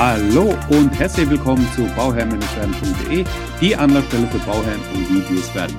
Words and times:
Hallo 0.00 0.54
und 0.70 0.96
herzlich 0.96 1.28
willkommen 1.28 1.66
zu 1.74 1.82
bauherrn-werden.de, 1.96 3.24
die 3.60 3.74
Anlaufstelle 3.74 4.28
für 4.28 4.38
Bauherren 4.46 4.80
und 4.94 5.08
die, 5.08 5.20
die 5.28 5.40
es 5.40 5.52
werden. 5.56 5.76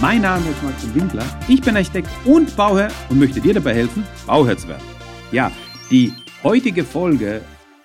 Mein 0.00 0.22
Name 0.22 0.44
ist 0.50 0.60
Martin 0.60 0.92
Winkler, 0.92 1.24
ich 1.46 1.60
bin 1.60 1.76
Architekt 1.76 2.08
und 2.24 2.56
Bauherr 2.56 2.90
und 3.10 3.20
möchte 3.20 3.40
dir 3.40 3.54
dabei 3.54 3.74
helfen, 3.74 4.02
Bauherr 4.26 4.56
zu 4.56 4.66
werden. 4.66 4.82
Ja, 5.30 5.52
die 5.88 6.12
heutige 6.42 6.82
Folge 6.82 7.42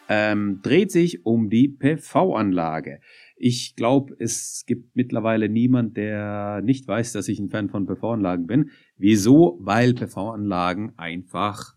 ähm, 0.09 0.59
dreht 0.63 0.91
sich 0.91 1.23
um 1.23 1.51
die 1.51 1.67
PV-Anlage. 1.67 2.99
Ich 3.35 3.75
glaube, 3.75 4.15
es 4.17 4.63
gibt 4.65 4.95
mittlerweile 4.95 5.49
niemand, 5.49 5.97
der 5.97 6.63
nicht 6.63 6.87
weiß, 6.87 7.11
dass 7.11 7.27
ich 7.27 7.37
ein 7.37 7.49
Fan 7.49 7.69
von 7.69 7.85
PV-Anlagen 7.85 8.47
bin. 8.47 8.71
Wieso? 8.97 9.59
Weil 9.61 9.93
PV-Anlagen 9.93 10.93
einfach, 10.97 11.75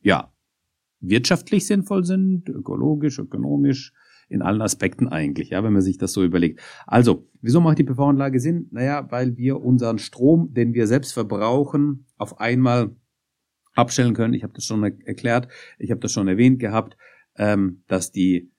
ja, 0.00 0.32
wirtschaftlich 1.00 1.66
sinnvoll 1.66 2.04
sind, 2.04 2.48
ökologisch, 2.48 3.18
ökonomisch, 3.18 3.92
in 4.28 4.42
allen 4.42 4.60
Aspekten 4.60 5.08
eigentlich, 5.08 5.50
ja, 5.50 5.62
wenn 5.62 5.72
man 5.72 5.82
sich 5.82 5.98
das 5.98 6.12
so 6.12 6.24
überlegt. 6.24 6.60
Also, 6.86 7.28
wieso 7.42 7.60
macht 7.60 7.78
die 7.78 7.84
PV-Anlage 7.84 8.40
Sinn? 8.40 8.66
Naja, 8.72 9.06
weil 9.10 9.36
wir 9.36 9.60
unseren 9.60 9.98
Strom, 9.98 10.52
den 10.52 10.74
wir 10.74 10.86
selbst 10.86 11.12
verbrauchen, 11.12 12.06
auf 12.16 12.40
einmal 12.40 12.96
abstellen 13.74 14.14
können. 14.14 14.34
Ich 14.34 14.42
habe 14.42 14.54
das 14.54 14.64
schon 14.64 14.82
erklärt, 14.82 15.48
ich 15.78 15.90
habe 15.90 16.00
das 16.00 16.12
schon 16.12 16.28
erwähnt 16.28 16.58
gehabt, 16.58 16.96
ähm, 17.36 17.82
dass 17.86 18.10
die 18.10 18.50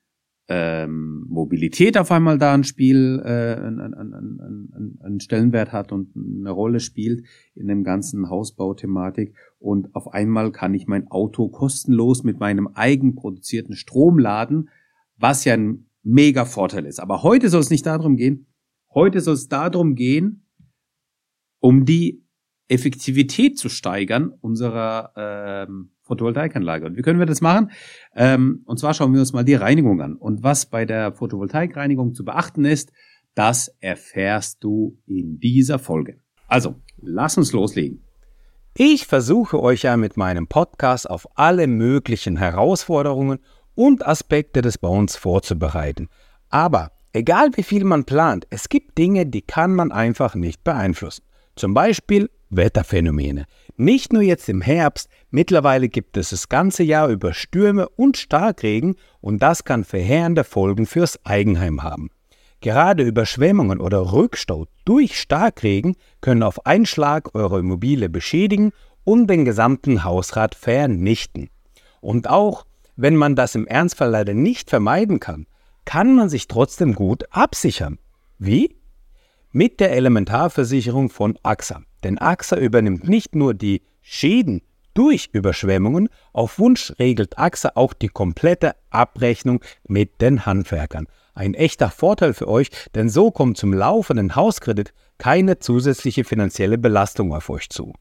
ähm, 0.50 1.26
Mobilität 1.28 1.98
auf 1.98 2.12
einmal 2.12 2.38
da 2.38 2.54
ein 2.54 2.64
Spiel, 2.64 3.22
äh, 3.26 3.56
einen, 3.56 3.82
einen, 3.82 4.14
einen, 4.14 5.00
einen 5.04 5.20
Stellenwert 5.20 5.74
hat 5.74 5.92
und 5.92 6.16
eine 6.16 6.52
Rolle 6.52 6.80
spielt 6.80 7.26
in 7.54 7.68
dem 7.68 7.84
ganzen 7.84 8.30
Hausbauthematik. 8.30 9.36
Und 9.60 9.94
auf 9.96 10.14
einmal 10.14 10.52
kann 10.52 10.74
ich 10.74 10.88
mein 10.88 11.08
Auto 11.10 11.50
kostenlos 11.50 12.24
mit 12.24 12.40
meinem 12.40 12.68
eigenproduzierten 12.68 13.76
Strom 13.76 14.20
laden, 14.20 14.70
was 15.18 15.46
ja 15.46 15.54
ein 15.54 15.90
mega 16.04 16.46
Vorteil 16.46 16.86
ist. 16.86 17.00
Aber 17.00 17.24
heute 17.24 17.50
soll 17.50 17.62
es 17.62 17.70
nicht 17.70 17.86
darum 17.86 18.16
gehen. 18.16 18.48
Heute 18.94 19.20
soll 19.20 19.34
es 19.34 19.48
darum 19.48 19.96
gehen, 19.96 20.46
um 21.60 21.86
die 21.86 22.24
Effektivität 22.68 23.58
zu 23.58 23.70
steigern 23.70 24.34
unserer 24.42 25.12
ähm, 25.16 25.92
Photovoltaikanlage. 26.04 26.86
Und 26.86 26.98
wie 26.98 27.02
können 27.02 27.20
wir 27.20 27.26
das 27.26 27.42
machen? 27.42 27.72
Ähm, 28.16 28.62
und 28.66 28.80
zwar 28.80 28.94
schauen 28.94 29.14
wir 29.14 29.20
uns 29.20 29.34
mal 29.34 29.44
die 29.44 29.56
Reinigung 29.56 30.02
an. 30.02 30.16
Und 30.16 30.44
was 30.44 30.66
bei 30.66 30.86
der 30.86 31.14
Photovoltaikreinigung 31.14 32.14
zu 32.14 32.26
beachten 32.26 32.66
ist, 32.66 32.92
das 33.36 33.76
erfährst 33.80 34.64
du 34.64 34.98
in 35.06 35.40
dieser 35.40 35.80
Folge. 35.80 36.20
Also, 36.48 36.76
lass 36.98 37.38
uns 37.38 37.52
loslegen. 37.52 38.07
Ich 38.80 39.08
versuche 39.08 39.60
euch 39.60 39.82
ja 39.82 39.98
mit 39.98 40.18
meinem 40.18 40.46
Podcast 40.46 41.10
auf 41.10 41.28
alle 41.34 41.66
möglichen 41.66 42.38
Herausforderungen 42.38 43.40
und 43.74 44.06
Aspekte 44.06 44.62
des 44.62 44.78
Bauens 44.78 45.16
vorzubereiten. 45.16 46.10
Aber 46.50 46.92
egal 47.12 47.50
wie 47.56 47.64
viel 47.64 47.84
man 47.86 48.04
plant, 48.04 48.46
es 48.52 48.70
gibt 48.70 49.00
Dinge, 49.00 49.26
die 49.26 49.42
kann 49.42 49.74
man 49.74 49.92
einfach 49.92 50.36
nicht 50.36 50.64
beeinflussen. 50.64 51.24
Zum 51.56 51.74
Beispiel 51.74 52.30
Wetterphänomene. 52.52 53.46
Nicht 53.78 54.14
nur 54.14 54.22
jetzt 54.22 54.48
im 54.48 54.62
Herbst, 54.62 55.10
mittlerweile 55.32 55.90
gibt 55.90 56.16
es 56.16 56.30
das 56.30 56.48
ganze 56.48 56.84
Jahr 56.84 57.10
über 57.10 57.34
Stürme 57.34 57.90
und 57.90 58.16
Starkregen 58.16 58.96
und 59.22 59.42
das 59.42 59.64
kann 59.64 59.86
verheerende 59.86 60.44
Folgen 60.44 60.86
fürs 60.86 61.26
Eigenheim 61.26 61.82
haben. 61.82 62.12
Gerade 62.62 63.04
Überschwemmungen 63.04 63.80
oder 63.80 64.12
Rückstau 64.12 64.66
durch 64.84 65.20
Starkregen 65.20 65.96
können 66.22 66.44
auf 66.44 66.66
einen 66.66 66.86
Schlag 66.86 67.36
eure 67.36 67.60
Immobilie 67.60 68.10
beschädigen 68.10 68.72
und 69.04 69.28
den 69.28 69.46
gesamten 69.46 70.04
Hausrat 70.04 70.56
vernichten. 70.56 71.50
Und 72.02 72.30
auch 72.30 72.66
wenn 72.96 73.16
man 73.16 73.36
das 73.36 73.54
im 73.54 73.68
Ernstfall 73.68 74.10
leider 74.10 74.34
nicht 74.34 74.70
vermeiden 74.70 75.20
kann, 75.20 75.46
kann 75.86 76.16
man 76.16 76.30
sich 76.30 76.48
trotzdem 76.48 76.96
gut 76.96 77.26
absichern. 77.30 78.00
Wie? 78.40 78.76
Mit 79.52 79.80
der 79.80 79.92
Elementarversicherung 79.92 81.10
von 81.10 81.38
AXA. 81.44 81.84
Denn 82.04 82.18
AXA 82.18 82.58
übernimmt 82.58 83.08
nicht 83.08 83.36
nur 83.36 83.54
die 83.54 83.84
Schäden 84.02 84.62
durch 84.94 85.30
Überschwemmungen, 85.32 86.10
auf 86.34 86.58
Wunsch 86.58 86.92
regelt 86.98 87.38
AXA 87.38 87.74
auch 87.76 87.94
die 87.94 88.10
komplette 88.10 88.76
Abrechnung 88.90 89.64
mit 89.88 90.22
den 90.22 90.46
Handwerkern. 90.46 91.08
Ein 91.38 91.54
echter 91.54 91.92
Vorteil 91.92 92.34
für 92.34 92.48
euch, 92.48 92.72
denn 92.96 93.10
so 93.10 93.30
kommt 93.30 93.58
zum 93.58 93.72
laufenden 93.72 94.36
Hauskredit 94.36 94.92
keine 95.20 95.60
zusätzliche 95.60 96.24
finanzielle 96.24 96.80
Belastung 96.80 97.32
auf 97.32 97.52
euch 97.52 97.70
zu. 97.70 97.94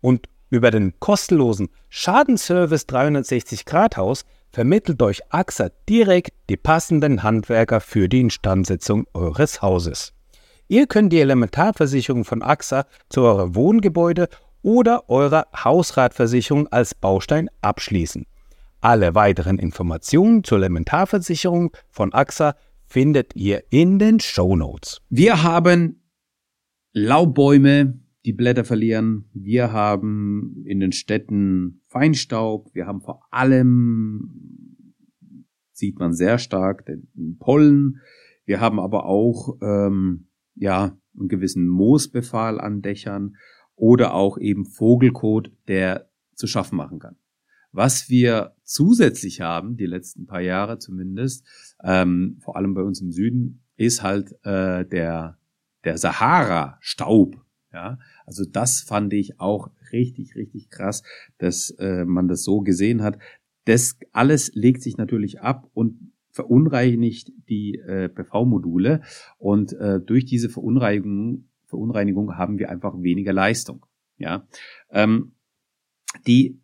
Und 0.00 0.26
über 0.48 0.70
den 0.70 0.98
kostenlosen 0.98 1.68
Schadenservice 1.90 2.86
360 2.86 3.66
Grad 3.66 3.98
Haus 3.98 4.24
vermittelt 4.50 5.02
euch 5.02 5.20
AXA 5.28 5.68
direkt 5.86 6.30
die 6.48 6.56
passenden 6.56 7.22
Handwerker 7.22 7.82
für 7.82 8.08
die 8.08 8.22
Instandsetzung 8.22 9.06
eures 9.12 9.60
Hauses. 9.60 10.14
Ihr 10.66 10.86
könnt 10.86 11.12
die 11.12 11.20
Elementarversicherung 11.20 12.24
von 12.24 12.42
AXA 12.42 12.86
zu 13.10 13.20
eurem 13.20 13.54
Wohngebäude 13.54 14.30
oder 14.62 15.10
eurer 15.10 15.46
Hausratversicherung 15.54 16.68
als 16.68 16.94
Baustein 16.94 17.50
abschließen. 17.60 18.24
Alle 18.80 19.14
weiteren 19.14 19.58
Informationen 19.58 20.42
zur 20.42 20.56
Elementarversicherung 20.56 21.76
von 21.90 22.14
AXA 22.14 22.54
findet 22.88 23.36
ihr 23.36 23.64
in 23.70 23.98
den 23.98 24.18
Show 24.18 24.56
Notes. 24.56 25.00
Wir 25.10 25.42
haben 25.42 26.02
Laubbäume, 26.92 28.00
die 28.24 28.32
Blätter 28.32 28.64
verlieren. 28.64 29.28
Wir 29.34 29.72
haben 29.72 30.62
in 30.64 30.80
den 30.80 30.92
Städten 30.92 31.82
Feinstaub. 31.86 32.74
Wir 32.74 32.86
haben 32.86 33.00
vor 33.02 33.22
allem, 33.30 34.94
sieht 35.72 35.98
man 35.98 36.14
sehr 36.14 36.38
stark, 36.38 36.86
den 36.86 37.36
Pollen. 37.38 38.00
Wir 38.44 38.60
haben 38.60 38.80
aber 38.80 39.04
auch 39.04 39.58
ähm, 39.60 40.28
ja, 40.54 40.98
einen 41.16 41.28
gewissen 41.28 41.68
Moosbefall 41.68 42.60
an 42.60 42.80
Dächern 42.80 43.36
oder 43.74 44.14
auch 44.14 44.38
eben 44.38 44.64
Vogelkot, 44.64 45.52
der 45.68 46.10
zu 46.34 46.46
schaffen 46.46 46.76
machen 46.76 46.98
kann. 46.98 47.16
Was 47.72 48.08
wir 48.08 48.54
zusätzlich 48.64 49.40
haben, 49.40 49.76
die 49.76 49.86
letzten 49.86 50.26
paar 50.26 50.40
Jahre 50.40 50.78
zumindest, 50.78 51.46
ähm, 51.84 52.38
vor 52.40 52.56
allem 52.56 52.74
bei 52.74 52.82
uns 52.82 53.00
im 53.00 53.12
Süden, 53.12 53.62
ist 53.76 54.02
halt 54.02 54.32
äh, 54.44 54.84
der, 54.84 55.38
der 55.84 55.98
Sahara-Staub. 55.98 57.36
Ja, 57.72 57.98
also 58.24 58.44
das 58.44 58.80
fand 58.80 59.12
ich 59.12 59.40
auch 59.40 59.70
richtig, 59.92 60.34
richtig 60.36 60.70
krass, 60.70 61.02
dass 61.36 61.70
äh, 61.78 62.06
man 62.06 62.26
das 62.26 62.42
so 62.42 62.62
gesehen 62.62 63.02
hat. 63.02 63.18
Das 63.66 63.98
alles 64.12 64.50
legt 64.54 64.82
sich 64.82 64.96
natürlich 64.96 65.42
ab 65.42 65.68
und 65.74 66.12
verunreinigt 66.30 67.32
die 67.48 67.74
äh, 67.74 68.08
PV-Module 68.08 69.02
und 69.38 69.72
äh, 69.74 70.00
durch 70.00 70.24
diese 70.24 70.48
Verunreinigung, 70.48 71.48
Verunreinigung 71.66 72.36
haben 72.36 72.58
wir 72.58 72.70
einfach 72.70 72.94
weniger 73.02 73.32
Leistung. 73.32 73.84
Ja, 74.16 74.46
ähm, 74.90 75.32
die 76.26 76.60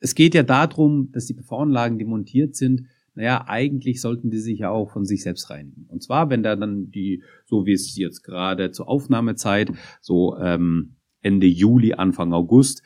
es 0.00 0.14
geht 0.14 0.34
ja 0.34 0.42
darum, 0.42 1.10
dass 1.12 1.26
die 1.26 1.34
PV-Anlagen, 1.34 1.98
die 1.98 2.04
montiert 2.04 2.56
sind, 2.56 2.86
naja, 3.14 3.44
eigentlich 3.46 4.00
sollten 4.00 4.30
die 4.30 4.38
sich 4.38 4.60
ja 4.60 4.70
auch 4.70 4.92
von 4.92 5.04
sich 5.04 5.22
selbst 5.22 5.50
reinigen. 5.50 5.84
Und 5.88 6.02
zwar, 6.02 6.30
wenn 6.30 6.42
da 6.42 6.56
dann 6.56 6.90
die, 6.90 7.22
so 7.44 7.66
wie 7.66 7.72
es 7.72 7.96
jetzt 7.96 8.22
gerade 8.22 8.70
zur 8.70 8.88
Aufnahmezeit, 8.88 9.72
so 10.00 10.36
ähm, 10.38 10.96
Ende 11.20 11.46
Juli, 11.46 11.92
Anfang 11.92 12.32
August, 12.32 12.82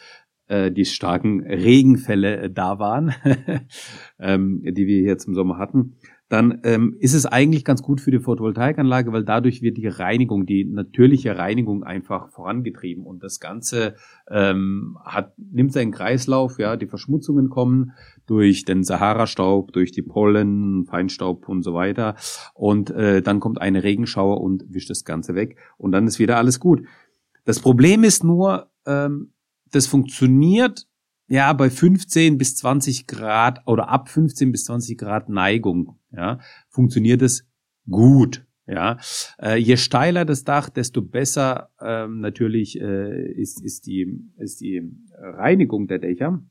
äh, 0.47 0.73
die 0.73 0.85
starken 0.85 1.41
Regenfälle 1.41 2.37
äh, 2.37 2.51
da 2.51 2.79
waren, 2.79 3.15
ähm, 4.19 4.63
die 4.63 4.87
wir 4.87 5.03
jetzt 5.03 5.29
im 5.29 5.35
Sommer 5.35 5.59
hatten, 5.59 5.97
dann 6.35 6.59
ähm, 6.65 6.97
ist 6.99 7.15
es 7.15 7.27
eigentlich 7.27 7.65
ganz 7.65 7.81
gut 7.81 8.01
für 8.01 8.11
die 8.11 8.19
Photovoltaikanlage, 8.19 9.13
weil 9.13 9.23
dadurch 9.23 9.63
wird 9.63 9.77
die 9.77 9.87
Reinigung, 9.87 10.47
die 10.47 10.65
natürliche 10.65 11.39
Reinigung 11.39 11.85
einfach 11.85 12.29
vorangetrieben. 12.31 13.07
Und 13.07 13.23
das 13.23 13.39
Ganze 13.39 13.95
ähm, 14.29 14.99
hat, 15.05 15.33
nimmt 15.39 15.73
seinen 15.73 15.93
Kreislauf, 15.93 16.59
ja, 16.59 16.75
die 16.77 16.89
Verschmutzungen 16.89 17.51
kommen 17.51 17.93
durch 18.27 18.65
den 18.65 18.83
Sahara-Staub, 18.83 19.73
durch 19.73 19.93
die 19.93 20.03
Pollen, 20.03 20.87
Feinstaub 20.87 21.49
und 21.49 21.63
so 21.63 21.73
weiter. 21.73 22.17
Und 22.53 22.91
äh, 22.91 23.23
dann 23.23 23.39
kommt 23.39 23.61
eine 23.61 23.85
Regenschauer 23.85 24.41
und 24.41 24.65
wischt 24.69 24.91
das 24.91 25.05
Ganze 25.05 25.37
weg. 25.37 25.57
Und 25.77 25.93
dann 25.93 26.09
ist 26.09 26.19
wieder 26.19 26.37
alles 26.37 26.59
gut. 26.59 26.83
Das 27.45 27.61
Problem 27.61 28.03
ist 28.03 28.25
nur, 28.25 28.73
ähm, 28.87 29.35
das 29.71 29.87
funktioniert 29.87 30.89
ja 31.29 31.53
bei 31.53 31.71
15 31.71 32.39
bis 32.39 32.57
20 32.57 33.07
Grad 33.07 33.61
oder 33.67 33.89
ab 33.89 34.09
15 34.09 34.53
bis 34.53 34.65
20 34.65 34.99
Grad 34.99 35.29
Neigung, 35.29 35.97
ja, 36.17 36.41
funktioniert 36.69 37.23
es 37.23 37.47
gut. 37.89 38.47
Ja, 38.67 38.99
äh, 39.43 39.57
je 39.59 39.77
steiler 39.77 40.25
das 40.25 40.45
Dach, 40.45 40.71
desto 40.71 41.03
besser 41.03 41.69
ähm, 41.83 42.21
natürlich 42.21 42.81
äh, 42.81 43.31
ist, 43.33 43.63
ist, 43.63 43.87
die, 43.87 44.23
ist 44.39 44.63
die 44.63 44.91
Reinigung 45.19 45.87
der 45.87 45.99
Dächer. 45.99 46.43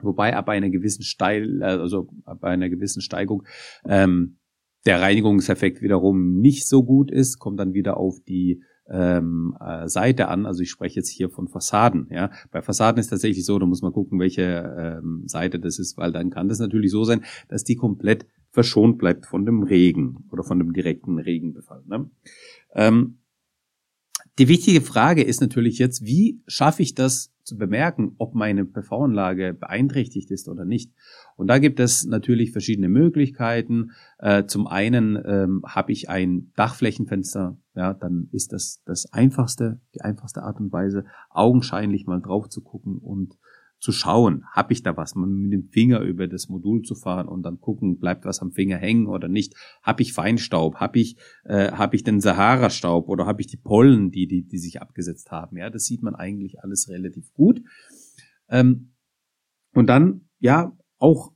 Wobei 0.00 0.34
ab 0.34 0.48
einer 0.48 0.70
gewissen 0.70 1.02
Steil, 1.02 1.62
also 1.62 2.08
ab 2.24 2.44
einer 2.44 2.70
gewissen 2.70 3.02
Steigung 3.02 3.44
ähm, 3.84 4.38
der 4.86 5.00
Reinigungseffekt 5.00 5.82
wiederum 5.82 6.40
nicht 6.40 6.66
so 6.66 6.82
gut 6.82 7.10
ist, 7.10 7.38
kommt 7.38 7.60
dann 7.60 7.74
wieder 7.74 7.96
auf 7.98 8.20
die 8.26 8.62
ähm, 8.88 9.56
äh, 9.60 9.88
Seite 9.88 10.28
an. 10.28 10.46
Also 10.46 10.62
ich 10.62 10.70
spreche 10.70 10.96
jetzt 10.96 11.08
hier 11.08 11.30
von 11.30 11.48
Fassaden. 11.48 12.08
Ja, 12.10 12.30
bei 12.50 12.60
Fassaden 12.60 13.00
ist 13.00 13.08
tatsächlich 13.08 13.44
so, 13.44 13.58
da 13.58 13.66
muss 13.66 13.82
man 13.82 13.92
gucken, 13.92 14.18
welche 14.18 15.00
ähm, 15.02 15.22
Seite 15.26 15.58
das 15.58 15.78
ist, 15.78 15.96
weil 15.96 16.12
dann 16.12 16.30
kann 16.30 16.48
das 16.48 16.58
natürlich 16.58 16.90
so 16.90 17.04
sein, 17.04 17.24
dass 17.48 17.64
die 17.64 17.76
komplett 17.76 18.26
verschont 18.54 18.98
bleibt 18.98 19.26
von 19.26 19.44
dem 19.44 19.64
Regen 19.64 20.28
oder 20.30 20.44
von 20.44 20.58
dem 20.58 20.72
direkten 20.72 21.18
Regenbefall. 21.18 21.82
Ne? 21.86 22.08
Ähm, 22.72 23.18
die 24.38 24.48
wichtige 24.48 24.80
Frage 24.80 25.22
ist 25.22 25.40
natürlich 25.40 25.78
jetzt, 25.78 26.04
wie 26.04 26.40
schaffe 26.46 26.82
ich 26.82 26.94
das 26.94 27.32
zu 27.42 27.58
bemerken, 27.58 28.14
ob 28.18 28.34
meine 28.34 28.64
PV-Anlage 28.64 29.54
beeinträchtigt 29.54 30.30
ist 30.30 30.48
oder 30.48 30.64
nicht. 30.64 30.92
Und 31.36 31.48
da 31.48 31.58
gibt 31.58 31.78
es 31.78 32.04
natürlich 32.04 32.52
verschiedene 32.52 32.88
Möglichkeiten. 32.88 33.90
Äh, 34.18 34.46
zum 34.46 34.66
einen 34.66 35.20
ähm, 35.24 35.62
habe 35.66 35.92
ich 35.92 36.08
ein 36.08 36.52
Dachflächenfenster, 36.56 37.58
ja, 37.74 37.92
dann 37.92 38.28
ist 38.32 38.52
das 38.52 38.82
das 38.86 39.12
einfachste, 39.12 39.80
die 39.94 40.00
einfachste 40.00 40.42
Art 40.42 40.58
und 40.58 40.72
Weise, 40.72 41.04
augenscheinlich 41.28 42.06
mal 42.06 42.20
drauf 42.20 42.48
zu 42.48 42.62
gucken 42.62 42.98
und 42.98 43.36
zu 43.84 43.92
schauen, 43.92 44.46
habe 44.50 44.72
ich 44.72 44.82
da 44.82 44.96
was, 44.96 45.14
mit 45.14 45.52
dem 45.52 45.68
Finger 45.68 46.00
über 46.00 46.26
das 46.26 46.48
Modul 46.48 46.80
zu 46.80 46.94
fahren 46.94 47.28
und 47.28 47.42
dann 47.42 47.60
gucken, 47.60 47.98
bleibt 47.98 48.24
was 48.24 48.40
am 48.40 48.50
Finger 48.50 48.78
hängen 48.78 49.08
oder 49.08 49.28
nicht, 49.28 49.54
habe 49.82 50.00
ich 50.00 50.14
Feinstaub, 50.14 50.76
habe 50.76 50.98
ich 50.98 51.18
äh, 51.44 51.70
habe 51.72 51.94
ich 51.94 52.02
den 52.02 52.22
Sahara-Staub 52.22 53.10
oder 53.10 53.26
habe 53.26 53.42
ich 53.42 53.46
die 53.46 53.58
Pollen, 53.58 54.10
die, 54.10 54.26
die 54.26 54.46
die 54.46 54.56
sich 54.56 54.80
abgesetzt 54.80 55.30
haben, 55.30 55.58
ja, 55.58 55.68
das 55.68 55.84
sieht 55.84 56.02
man 56.02 56.14
eigentlich 56.14 56.62
alles 56.62 56.88
relativ 56.88 57.30
gut. 57.34 57.60
Ähm, 58.48 58.94
und 59.74 59.86
dann 59.86 60.30
ja 60.38 60.72
auch 60.96 61.34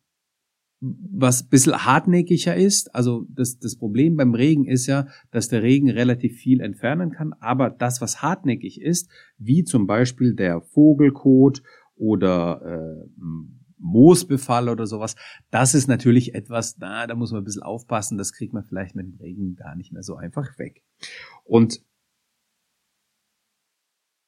was 0.80 1.48
bisschen 1.48 1.84
hartnäckiger 1.84 2.56
ist, 2.56 2.94
also 2.94 3.26
das, 3.28 3.58
das 3.58 3.76
Problem 3.76 4.16
beim 4.16 4.34
Regen 4.34 4.64
ist 4.64 4.86
ja, 4.86 5.08
dass 5.32 5.48
der 5.48 5.62
Regen 5.62 5.90
relativ 5.90 6.36
viel 6.36 6.60
entfernen 6.60 7.10
kann, 7.10 7.34
aber 7.40 7.68
das, 7.68 8.00
was 8.00 8.22
hartnäckig 8.22 8.80
ist, 8.80 9.10
wie 9.36 9.64
zum 9.64 9.86
Beispiel 9.86 10.34
der 10.34 10.62
Vogelkot 10.62 11.62
oder 11.98 12.62
äh, 12.64 13.08
Moosbefall 13.78 14.68
oder 14.68 14.86
sowas, 14.86 15.14
das 15.50 15.74
ist 15.74 15.88
natürlich 15.88 16.34
etwas, 16.34 16.76
na, 16.78 17.06
da 17.06 17.14
muss 17.14 17.32
man 17.32 17.42
ein 17.42 17.44
bisschen 17.44 17.62
aufpassen, 17.62 18.18
das 18.18 18.32
kriegt 18.32 18.52
man 18.52 18.64
vielleicht 18.64 18.94
mit 18.94 19.06
dem 19.06 19.16
Regen 19.20 19.56
gar 19.56 19.76
nicht 19.76 19.92
mehr 19.92 20.02
so 20.02 20.16
einfach 20.16 20.58
weg. 20.58 20.82
Und 21.44 21.80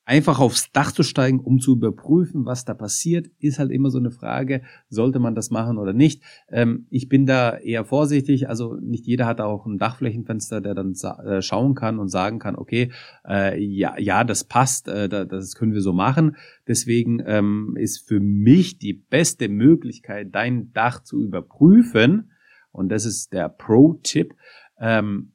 einfach 0.04 0.40
aufs 0.40 0.72
Dach 0.72 0.92
zu 0.92 1.02
steigen, 1.02 1.40
um 1.40 1.60
zu 1.60 1.72
überprüfen, 1.72 2.44
was 2.44 2.64
da 2.64 2.74
passiert, 2.74 3.28
ist 3.38 3.58
halt 3.58 3.70
immer 3.70 3.90
so 3.90 3.98
eine 3.98 4.10
Frage, 4.10 4.62
sollte 4.88 5.18
man 5.18 5.34
das 5.34 5.50
machen 5.50 5.78
oder 5.78 5.92
nicht. 5.92 6.22
Ähm, 6.48 6.86
ich 6.90 7.08
bin 7.08 7.26
da 7.26 7.56
eher 7.56 7.84
vorsichtig, 7.84 8.48
also 8.48 8.76
nicht 8.80 9.06
jeder 9.06 9.26
hat 9.26 9.40
auch 9.40 9.66
ein 9.66 9.78
Dachflächenfenster, 9.78 10.60
der 10.60 10.74
dann 10.74 10.94
äh, 10.94 11.42
schauen 11.42 11.74
kann 11.74 11.98
und 11.98 12.08
sagen 12.08 12.38
kann, 12.38 12.56
okay, 12.56 12.90
äh, 13.28 13.62
ja, 13.62 13.98
ja, 13.98 14.24
das 14.24 14.44
passt, 14.44 14.88
äh, 14.88 15.08
das 15.08 15.54
können 15.54 15.74
wir 15.74 15.82
so 15.82 15.92
machen. 15.92 16.36
Deswegen 16.66 17.22
ähm, 17.24 17.76
ist 17.78 18.08
für 18.08 18.20
mich 18.20 18.78
die 18.78 18.94
beste 18.94 19.48
Möglichkeit, 19.48 20.34
dein 20.34 20.72
Dach 20.72 21.02
zu 21.02 21.22
überprüfen, 21.22 22.30
und 22.72 22.88
das 22.88 23.04
ist 23.04 23.32
der 23.32 23.48
Pro-Tipp, 23.48 24.34
ähm, 24.78 25.32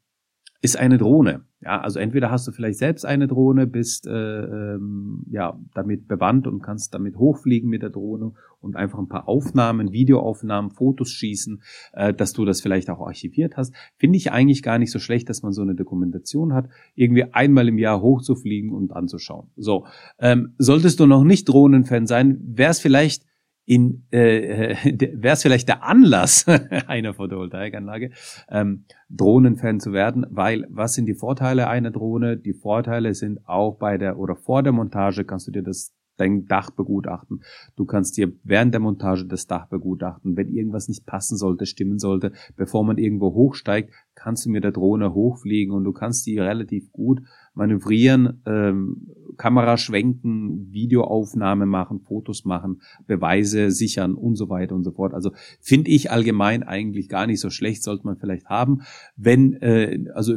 ist 0.61 0.77
eine 0.77 0.97
Drohne. 0.97 1.45
Ja, 1.65 1.81
also 1.81 1.97
entweder 1.99 2.29
hast 2.29 2.47
du 2.47 2.51
vielleicht 2.51 2.77
selbst 2.77 3.07
eine 3.07 3.27
Drohne, 3.27 3.65
bist 3.65 4.05
äh, 4.05 4.11
ähm, 4.11 5.25
ja 5.31 5.59
damit 5.73 6.07
bewandt 6.07 6.45
und 6.45 6.61
kannst 6.61 6.93
damit 6.93 7.17
hochfliegen 7.17 7.71
mit 7.71 7.81
der 7.81 7.89
Drohne 7.89 8.33
und 8.61 8.75
einfach 8.75 8.99
ein 8.99 9.07
paar 9.07 9.27
Aufnahmen, 9.27 9.91
Videoaufnahmen, 9.91 10.69
Fotos 10.69 11.09
schießen, 11.09 11.63
äh, 11.93 12.13
dass 12.13 12.33
du 12.33 12.45
das 12.45 12.61
vielleicht 12.61 12.91
auch 12.91 13.01
archiviert 13.01 13.57
hast. 13.57 13.73
Finde 13.97 14.17
ich 14.17 14.31
eigentlich 14.31 14.61
gar 14.61 14.77
nicht 14.77 14.91
so 14.91 14.99
schlecht, 14.99 15.27
dass 15.27 15.41
man 15.41 15.53
so 15.53 15.63
eine 15.63 15.73
Dokumentation 15.73 16.53
hat, 16.53 16.69
irgendwie 16.93 17.23
einmal 17.33 17.67
im 17.67 17.79
Jahr 17.79 17.99
hochzufliegen 17.99 18.71
und 18.71 18.93
anzuschauen. 18.93 19.47
So, 19.55 19.87
ähm, 20.19 20.53
solltest 20.59 20.99
du 20.99 21.07
noch 21.07 21.23
nicht 21.23 21.49
Drohnenfan 21.49 22.05
sein, 22.05 22.39
wäre 22.45 22.69
es 22.69 22.79
vielleicht 22.79 23.23
in 23.65 24.05
äh, 24.11 24.75
wäre 25.13 25.33
es 25.33 25.41
vielleicht 25.41 25.67
der 25.67 25.83
Anlass 25.83 26.45
einer 26.87 27.13
Photovoltaikanlage, 27.13 28.11
ähm, 28.49 28.85
Drohnenfan 29.09 29.79
zu 29.79 29.91
werden, 29.93 30.25
weil 30.29 30.65
was 30.69 30.93
sind 30.93 31.07
die 31.07 31.15
Vorteile 31.15 31.67
einer 31.67 31.91
Drohne? 31.91 32.37
Die 32.37 32.53
Vorteile 32.53 33.13
sind 33.13 33.47
auch 33.47 33.77
bei 33.77 33.97
der 33.97 34.17
oder 34.17 34.35
vor 34.35 34.63
der 34.63 34.71
Montage 34.71 35.25
kannst 35.25 35.47
du 35.47 35.51
dir 35.51 35.63
das 35.63 35.93
dein 36.17 36.45
Dach 36.45 36.71
begutachten. 36.71 37.41
Du 37.75 37.85
kannst 37.85 38.17
dir 38.17 38.31
während 38.43 38.73
der 38.73 38.81
Montage 38.81 39.25
das 39.25 39.47
Dach 39.47 39.67
begutachten. 39.67 40.37
Wenn 40.37 40.49
irgendwas 40.49 40.87
nicht 40.87 41.05
passen 41.05 41.37
sollte, 41.37 41.65
stimmen 41.65 41.99
sollte, 41.99 42.31
bevor 42.55 42.83
man 42.83 42.97
irgendwo 42.97 43.33
hochsteigt, 43.33 43.91
kannst 44.15 44.45
du 44.45 44.49
mit 44.49 44.63
der 44.63 44.71
Drohne 44.71 45.13
hochfliegen 45.13 45.73
und 45.73 45.83
du 45.83 45.91
kannst 45.91 46.25
die 46.25 46.39
relativ 46.39 46.91
gut 46.91 47.21
manövrieren, 47.53 48.41
ähm, 48.45 49.07
Kamera 49.37 49.77
schwenken, 49.77 50.71
Videoaufnahme 50.71 51.65
machen, 51.65 51.99
Fotos 51.99 52.45
machen, 52.45 52.81
Beweise 53.07 53.71
sichern 53.71 54.15
und 54.15 54.35
so 54.35 54.49
weiter 54.49 54.75
und 54.75 54.83
so 54.83 54.91
fort. 54.91 55.13
Also 55.13 55.31
finde 55.59 55.91
ich 55.91 56.11
allgemein 56.11 56.63
eigentlich 56.63 57.09
gar 57.09 57.27
nicht 57.27 57.39
so 57.39 57.49
schlecht, 57.49 57.83
sollte 57.83 58.05
man 58.05 58.17
vielleicht 58.17 58.47
haben. 58.47 58.81
Wenn, 59.15 59.53
äh, 59.61 60.05
also 60.13 60.35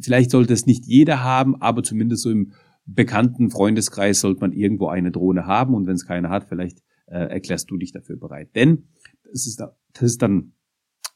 vielleicht 0.00 0.30
sollte 0.30 0.52
es 0.52 0.66
nicht 0.66 0.86
jeder 0.86 1.22
haben, 1.22 1.60
aber 1.60 1.82
zumindest 1.82 2.22
so 2.22 2.30
im 2.30 2.52
bekannten 2.84 3.50
Freundeskreis 3.50 4.20
sollte 4.20 4.40
man 4.40 4.52
irgendwo 4.52 4.88
eine 4.88 5.10
Drohne 5.10 5.46
haben 5.46 5.74
und 5.74 5.86
wenn 5.86 5.94
es 5.94 6.06
keine 6.06 6.28
hat, 6.30 6.44
vielleicht 6.48 6.82
äh, 7.06 7.28
erklärst 7.28 7.70
du 7.70 7.76
dich 7.76 7.92
dafür 7.92 8.16
bereit. 8.16 8.54
Denn 8.54 8.88
das 9.24 9.46
ist, 9.46 9.60
da, 9.60 9.76
das 9.92 10.02
ist 10.02 10.22
dann 10.22 10.52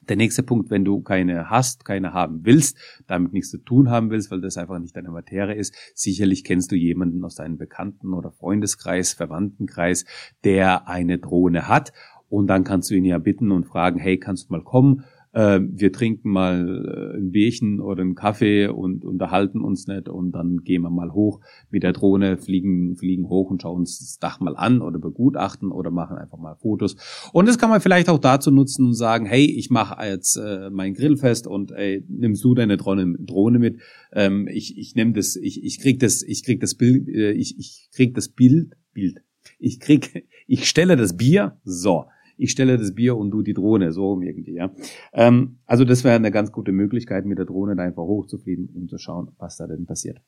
der 0.09 0.15
nächste 0.15 0.43
Punkt, 0.43 0.69
wenn 0.69 0.85
du 0.85 1.01
keine 1.01 1.49
hast, 1.49 1.85
keine 1.85 2.13
haben 2.13 2.45
willst, 2.45 2.77
damit 3.07 3.33
nichts 3.33 3.49
zu 3.49 3.57
tun 3.57 3.89
haben 3.89 4.09
willst, 4.09 4.31
weil 4.31 4.41
das 4.41 4.57
einfach 4.57 4.79
nicht 4.79 4.95
deine 4.95 5.11
Materie 5.11 5.55
ist, 5.55 5.75
sicherlich 5.93 6.43
kennst 6.43 6.71
du 6.71 6.75
jemanden 6.75 7.23
aus 7.25 7.35
deinem 7.35 7.57
Bekannten- 7.57 8.13
oder 8.13 8.31
Freundeskreis, 8.31 9.13
Verwandtenkreis, 9.13 10.05
der 10.43 10.87
eine 10.87 11.19
Drohne 11.19 11.67
hat. 11.67 11.91
Und 12.29 12.47
dann 12.47 12.63
kannst 12.63 12.89
du 12.89 12.95
ihn 12.95 13.05
ja 13.05 13.19
bitten 13.19 13.51
und 13.51 13.65
fragen, 13.65 13.99
hey, 13.99 14.17
kannst 14.17 14.49
du 14.49 14.53
mal 14.53 14.63
kommen? 14.63 15.03
Äh, 15.37 15.59
wir 15.61 15.93
trinken 15.93 16.31
mal 16.31 17.13
äh, 17.13 17.17
ein 17.17 17.29
Bierchen 17.29 17.79
oder 17.79 18.01
einen 18.01 18.15
Kaffee 18.15 18.67
und 18.67 19.05
unterhalten 19.05 19.61
uns 19.61 19.85
nicht 19.85 20.09
und 20.09 20.31
dann 20.31 20.63
gehen 20.63 20.81
wir 20.81 20.89
mal 20.89 21.13
hoch 21.13 21.41
mit 21.69 21.83
der 21.83 21.93
Drohne, 21.93 22.37
fliegen, 22.37 22.95
fliegen 22.95 23.29
hoch 23.29 23.51
und 23.51 23.61
schauen 23.61 23.81
uns 23.81 23.99
das 23.99 24.17
Dach 24.17 24.39
mal 24.39 24.55
an 24.55 24.81
oder 24.81 24.97
begutachten 24.97 25.71
oder 25.71 25.91
machen 25.91 26.17
einfach 26.17 26.39
mal 26.39 26.55
Fotos. 26.55 26.95
Und 27.33 27.47
das 27.47 27.59
kann 27.59 27.69
man 27.69 27.81
vielleicht 27.81 28.09
auch 28.09 28.17
dazu 28.17 28.49
nutzen 28.49 28.87
und 28.87 28.95
sagen, 28.95 29.27
hey, 29.27 29.45
ich 29.45 29.69
mache 29.69 30.03
jetzt 30.07 30.37
äh, 30.37 30.71
mein 30.71 30.95
Grillfest 30.95 31.45
und 31.45 31.71
ey, 31.71 32.03
nimmst 32.07 32.43
du 32.43 32.55
deine 32.55 32.77
Drohne, 32.77 33.15
Drohne 33.19 33.59
mit? 33.59 33.79
Ähm, 34.13 34.47
ich 34.47 34.75
ich 34.79 34.95
nehme 34.95 35.13
das, 35.13 35.35
ich, 35.35 35.63
ich 35.63 35.79
krieg 35.79 35.99
das, 35.99 36.23
ich 36.23 36.43
krieg 36.43 36.59
das 36.61 36.73
Bild, 36.73 37.07
äh, 37.09 37.33
ich, 37.33 37.59
ich 37.59 37.89
krieg 37.93 38.15
das 38.15 38.29
Bild, 38.29 38.75
Bild. 38.91 39.21
Ich 39.59 39.79
krieg, 39.79 40.27
ich 40.47 40.67
stelle 40.67 40.95
das 40.95 41.15
Bier, 41.15 41.59
so 41.63 42.05
ich 42.37 42.51
stelle 42.51 42.77
das 42.77 42.93
Bier 42.93 43.17
und 43.17 43.31
du 43.31 43.41
die 43.41 43.53
Drohne, 43.53 43.91
so 43.91 44.21
irgendwie, 44.21 44.53
ja. 44.53 44.71
Ähm, 45.13 45.57
also 45.65 45.85
das 45.85 46.03
wäre 46.03 46.15
eine 46.15 46.31
ganz 46.31 46.51
gute 46.51 46.71
Möglichkeit, 46.71 47.25
mit 47.25 47.37
der 47.37 47.45
Drohne 47.45 47.75
da 47.75 47.83
einfach 47.83 48.03
hochzufliegen, 48.03 48.69
um 48.73 48.87
zu 48.87 48.97
schauen, 48.97 49.31
was 49.37 49.57
da 49.57 49.67
denn 49.67 49.85
passiert. 49.85 50.21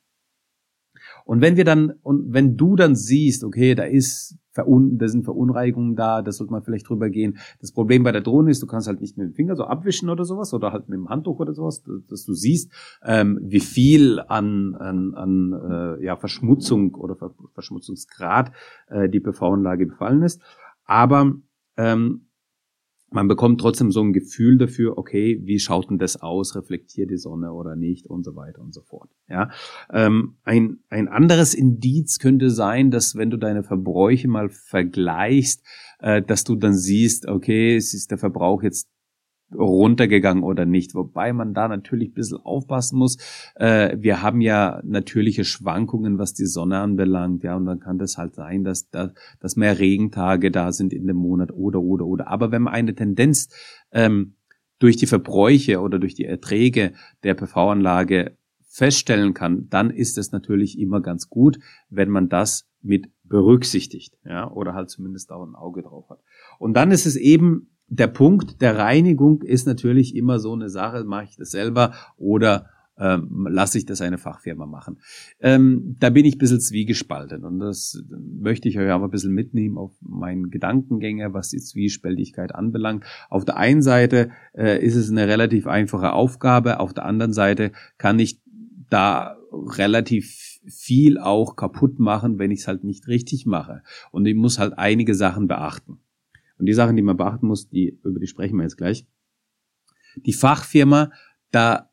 Und 1.24 1.40
wenn 1.40 1.56
wir 1.56 1.64
dann, 1.64 1.92
und 2.02 2.32
wenn 2.32 2.56
du 2.56 2.76
dann 2.76 2.94
siehst, 2.94 3.44
okay, 3.44 3.74
da 3.74 3.84
ist 3.84 4.36
Verun 4.52 4.98
da 4.98 5.06
sind 5.06 5.24
Verunreinigungen 5.24 5.94
da, 5.94 6.22
das 6.22 6.38
sollte 6.38 6.52
man 6.52 6.62
vielleicht 6.62 6.88
drüber 6.88 7.08
gehen. 7.08 7.38
Das 7.60 7.70
Problem 7.72 8.02
bei 8.02 8.10
der 8.10 8.20
Drohne 8.20 8.50
ist, 8.50 8.60
du 8.60 8.66
kannst 8.66 8.88
halt 8.88 9.00
nicht 9.00 9.16
mit 9.16 9.28
dem 9.28 9.34
Finger 9.34 9.54
so 9.54 9.64
abwischen 9.64 10.10
oder 10.10 10.24
sowas 10.24 10.52
oder 10.52 10.72
halt 10.72 10.88
mit 10.88 10.98
dem 10.98 11.08
Handtuch 11.08 11.38
oder 11.38 11.54
sowas, 11.54 11.84
dass 12.08 12.24
du 12.24 12.34
siehst, 12.34 12.72
ähm, 13.04 13.38
wie 13.42 13.60
viel 13.60 14.20
an, 14.26 14.74
an, 14.74 15.14
an 15.14 15.98
äh, 16.00 16.04
ja, 16.04 16.16
Verschmutzung 16.16 16.96
oder 16.96 17.16
Verschmutzungsgrad 17.54 18.50
äh, 18.88 19.08
die 19.08 19.20
PV-Anlage 19.20 19.86
befallen 19.86 20.22
ist. 20.22 20.42
Aber 20.84 21.32
ähm, 21.80 22.26
man 23.12 23.26
bekommt 23.26 23.60
trotzdem 23.60 23.90
so 23.90 24.00
ein 24.02 24.12
Gefühl 24.12 24.56
dafür, 24.56 24.96
okay, 24.96 25.40
wie 25.42 25.58
schaut 25.58 25.90
denn 25.90 25.98
das 25.98 26.22
aus, 26.22 26.54
reflektiert 26.54 27.10
die 27.10 27.16
Sonne 27.16 27.52
oder 27.52 27.74
nicht 27.74 28.06
und 28.06 28.24
so 28.24 28.36
weiter 28.36 28.60
und 28.62 28.72
so 28.72 28.82
fort. 28.82 29.10
Ja, 29.28 29.50
ähm, 29.92 30.36
ein, 30.44 30.78
ein 30.88 31.08
anderes 31.08 31.54
Indiz 31.54 32.18
könnte 32.18 32.50
sein, 32.50 32.90
dass 32.90 33.16
wenn 33.16 33.30
du 33.30 33.36
deine 33.36 33.64
Verbräuche 33.64 34.28
mal 34.28 34.48
vergleichst, 34.48 35.64
äh, 35.98 36.22
dass 36.22 36.44
du 36.44 36.54
dann 36.54 36.74
siehst, 36.74 37.26
okay, 37.26 37.74
es 37.76 37.94
ist 37.94 38.12
der 38.12 38.18
Verbrauch 38.18 38.62
jetzt 38.62 38.88
runtergegangen 39.54 40.42
oder 40.42 40.66
nicht. 40.66 40.94
Wobei 40.94 41.32
man 41.32 41.54
da 41.54 41.68
natürlich 41.68 42.10
ein 42.10 42.14
bisschen 42.14 42.38
aufpassen 42.38 42.98
muss. 42.98 43.16
Äh, 43.56 43.96
wir 43.98 44.22
haben 44.22 44.40
ja 44.40 44.80
natürliche 44.84 45.44
Schwankungen, 45.44 46.18
was 46.18 46.34
die 46.34 46.46
Sonne 46.46 46.78
anbelangt. 46.78 47.42
Ja, 47.42 47.56
und 47.56 47.66
dann 47.66 47.80
kann 47.80 47.98
das 47.98 48.16
halt 48.18 48.34
sein, 48.34 48.64
dass, 48.64 48.90
da, 48.90 49.12
dass 49.40 49.56
mehr 49.56 49.78
Regentage 49.78 50.50
da 50.50 50.72
sind 50.72 50.92
in 50.92 51.06
dem 51.06 51.16
Monat 51.16 51.52
oder, 51.52 51.80
oder, 51.80 52.06
oder. 52.06 52.28
Aber 52.28 52.52
wenn 52.52 52.62
man 52.62 52.74
eine 52.74 52.94
Tendenz 52.94 53.48
ähm, 53.92 54.34
durch 54.78 54.96
die 54.96 55.06
Verbräuche 55.06 55.80
oder 55.80 55.98
durch 55.98 56.14
die 56.14 56.24
Erträge 56.24 56.92
der 57.22 57.34
PV-Anlage 57.34 58.36
feststellen 58.66 59.34
kann, 59.34 59.68
dann 59.68 59.90
ist 59.90 60.16
es 60.16 60.32
natürlich 60.32 60.78
immer 60.78 61.00
ganz 61.00 61.28
gut, 61.28 61.58
wenn 61.88 62.08
man 62.08 62.28
das 62.28 62.68
mit 62.82 63.10
berücksichtigt, 63.24 64.16
ja, 64.24 64.50
oder 64.50 64.74
halt 64.74 64.90
zumindest 64.90 65.32
auch 65.32 65.44
ein 65.44 65.54
Auge 65.54 65.82
drauf 65.82 66.08
hat. 66.08 66.20
Und 66.58 66.74
dann 66.74 66.90
ist 66.90 67.04
es 67.04 67.16
eben 67.16 67.70
der 67.90 68.06
Punkt 68.06 68.62
der 68.62 68.78
Reinigung 68.78 69.42
ist 69.42 69.66
natürlich 69.66 70.14
immer 70.16 70.38
so 70.38 70.52
eine 70.52 70.70
Sache, 70.70 71.04
mache 71.04 71.24
ich 71.24 71.36
das 71.36 71.50
selber 71.50 71.92
oder 72.16 72.70
ähm, 72.98 73.48
lasse 73.50 73.78
ich 73.78 73.86
das 73.86 74.00
eine 74.00 74.18
Fachfirma 74.18 74.66
machen. 74.66 74.98
Ähm, 75.40 75.96
da 75.98 76.10
bin 76.10 76.24
ich 76.24 76.36
ein 76.36 76.38
bisschen 76.38 76.60
zwiegespalten 76.60 77.44
und 77.44 77.58
das 77.58 78.00
möchte 78.08 78.68
ich 78.68 78.78
euch 78.78 78.90
aber 78.90 79.06
ein 79.06 79.10
bisschen 79.10 79.32
mitnehmen 79.32 79.76
auf 79.76 79.92
meinen 80.00 80.50
Gedankengänge, 80.50 81.34
was 81.34 81.48
die 81.48 81.60
Zwiespältigkeit 81.60 82.54
anbelangt. 82.54 83.04
Auf 83.28 83.44
der 83.44 83.56
einen 83.56 83.82
Seite 83.82 84.30
äh, 84.54 84.84
ist 84.84 84.96
es 84.96 85.10
eine 85.10 85.26
relativ 85.26 85.66
einfache 85.66 86.12
Aufgabe, 86.12 86.78
auf 86.78 86.94
der 86.94 87.06
anderen 87.06 87.32
Seite 87.32 87.72
kann 87.98 88.18
ich 88.18 88.40
da 88.90 89.36
relativ 89.52 90.60
viel 90.68 91.18
auch 91.18 91.56
kaputt 91.56 91.98
machen, 91.98 92.38
wenn 92.38 92.50
ich 92.50 92.60
es 92.60 92.68
halt 92.68 92.84
nicht 92.84 93.08
richtig 93.08 93.46
mache. 93.46 93.82
Und 94.12 94.26
ich 94.26 94.34
muss 94.34 94.58
halt 94.58 94.78
einige 94.78 95.14
Sachen 95.14 95.48
beachten. 95.48 96.00
Und 96.60 96.66
die 96.66 96.74
Sachen, 96.74 96.96
die 96.96 97.02
man 97.02 97.16
beachten 97.16 97.46
muss, 97.46 97.68
die, 97.68 97.98
über 98.04 98.20
die 98.20 98.26
sprechen 98.26 98.56
wir 98.56 98.62
jetzt 98.62 98.76
gleich. 98.76 99.06
Die 100.16 100.32
Fachfirma, 100.32 101.10
da 101.50 101.90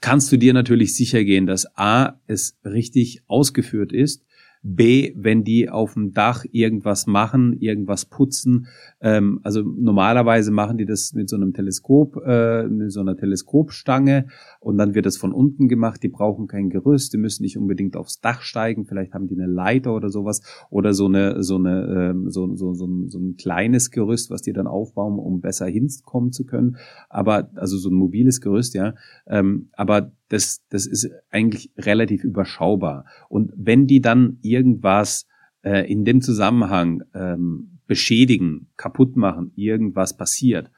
kannst 0.00 0.30
du 0.30 0.36
dir 0.36 0.52
natürlich 0.52 0.94
sicher 0.94 1.24
gehen, 1.24 1.46
dass 1.46 1.66
A, 1.76 2.20
es 2.26 2.58
richtig 2.64 3.22
ausgeführt 3.26 3.92
ist 3.92 4.25
B, 4.74 5.12
wenn 5.16 5.44
die 5.44 5.68
auf 5.70 5.94
dem 5.94 6.12
Dach 6.12 6.44
irgendwas 6.50 7.06
machen, 7.06 7.52
irgendwas 7.60 8.04
putzen. 8.04 8.66
Ähm, 9.00 9.38
also 9.44 9.62
normalerweise 9.62 10.50
machen 10.50 10.76
die 10.76 10.86
das 10.86 11.12
mit 11.12 11.28
so 11.28 11.36
einem 11.36 11.52
Teleskop, 11.52 12.16
äh, 12.26 12.64
mit 12.66 12.90
so 12.90 13.00
einer 13.00 13.16
Teleskopstange 13.16 14.26
und 14.58 14.76
dann 14.76 14.94
wird 14.94 15.06
das 15.06 15.16
von 15.16 15.32
unten 15.32 15.68
gemacht. 15.68 16.02
Die 16.02 16.08
brauchen 16.08 16.48
kein 16.48 16.68
Gerüst, 16.68 17.12
die 17.12 17.18
müssen 17.18 17.44
nicht 17.44 17.56
unbedingt 17.56 17.96
aufs 17.96 18.20
Dach 18.20 18.42
steigen. 18.42 18.86
Vielleicht 18.86 19.14
haben 19.14 19.28
die 19.28 19.36
eine 19.36 19.46
Leiter 19.46 19.94
oder 19.94 20.08
sowas 20.08 20.42
oder 20.68 20.94
so 20.94 21.06
eine 21.06 21.44
so 21.44 21.56
eine 21.56 22.10
ähm, 22.10 22.30
so, 22.30 22.54
so, 22.56 22.74
so, 22.74 22.86
ein, 22.86 23.08
so 23.08 23.20
ein 23.20 23.36
kleines 23.36 23.92
Gerüst, 23.92 24.30
was 24.30 24.42
die 24.42 24.52
dann 24.52 24.66
aufbauen, 24.66 25.18
um 25.20 25.40
besser 25.40 25.66
hinkommen 25.66 26.32
zu 26.32 26.44
können. 26.44 26.76
Aber 27.08 27.50
also 27.54 27.76
so 27.76 27.88
ein 27.88 27.94
mobiles 27.94 28.40
Gerüst, 28.40 28.74
ja. 28.74 28.94
Ähm, 29.28 29.68
aber 29.74 30.10
das, 30.28 30.62
das 30.70 30.86
ist 30.86 31.10
eigentlich 31.30 31.70
relativ 31.78 32.24
überschaubar. 32.24 33.04
Und 33.28 33.52
wenn 33.56 33.86
die 33.86 34.00
dann 34.00 34.38
irgendwas 34.42 35.26
äh, 35.62 35.90
in 35.90 36.04
dem 36.04 36.20
Zusammenhang 36.20 37.02
ähm, 37.14 37.78
beschädigen, 37.86 38.68
kaputt 38.76 39.16
machen, 39.16 39.52
irgendwas 39.54 40.16
passiert, 40.16 40.70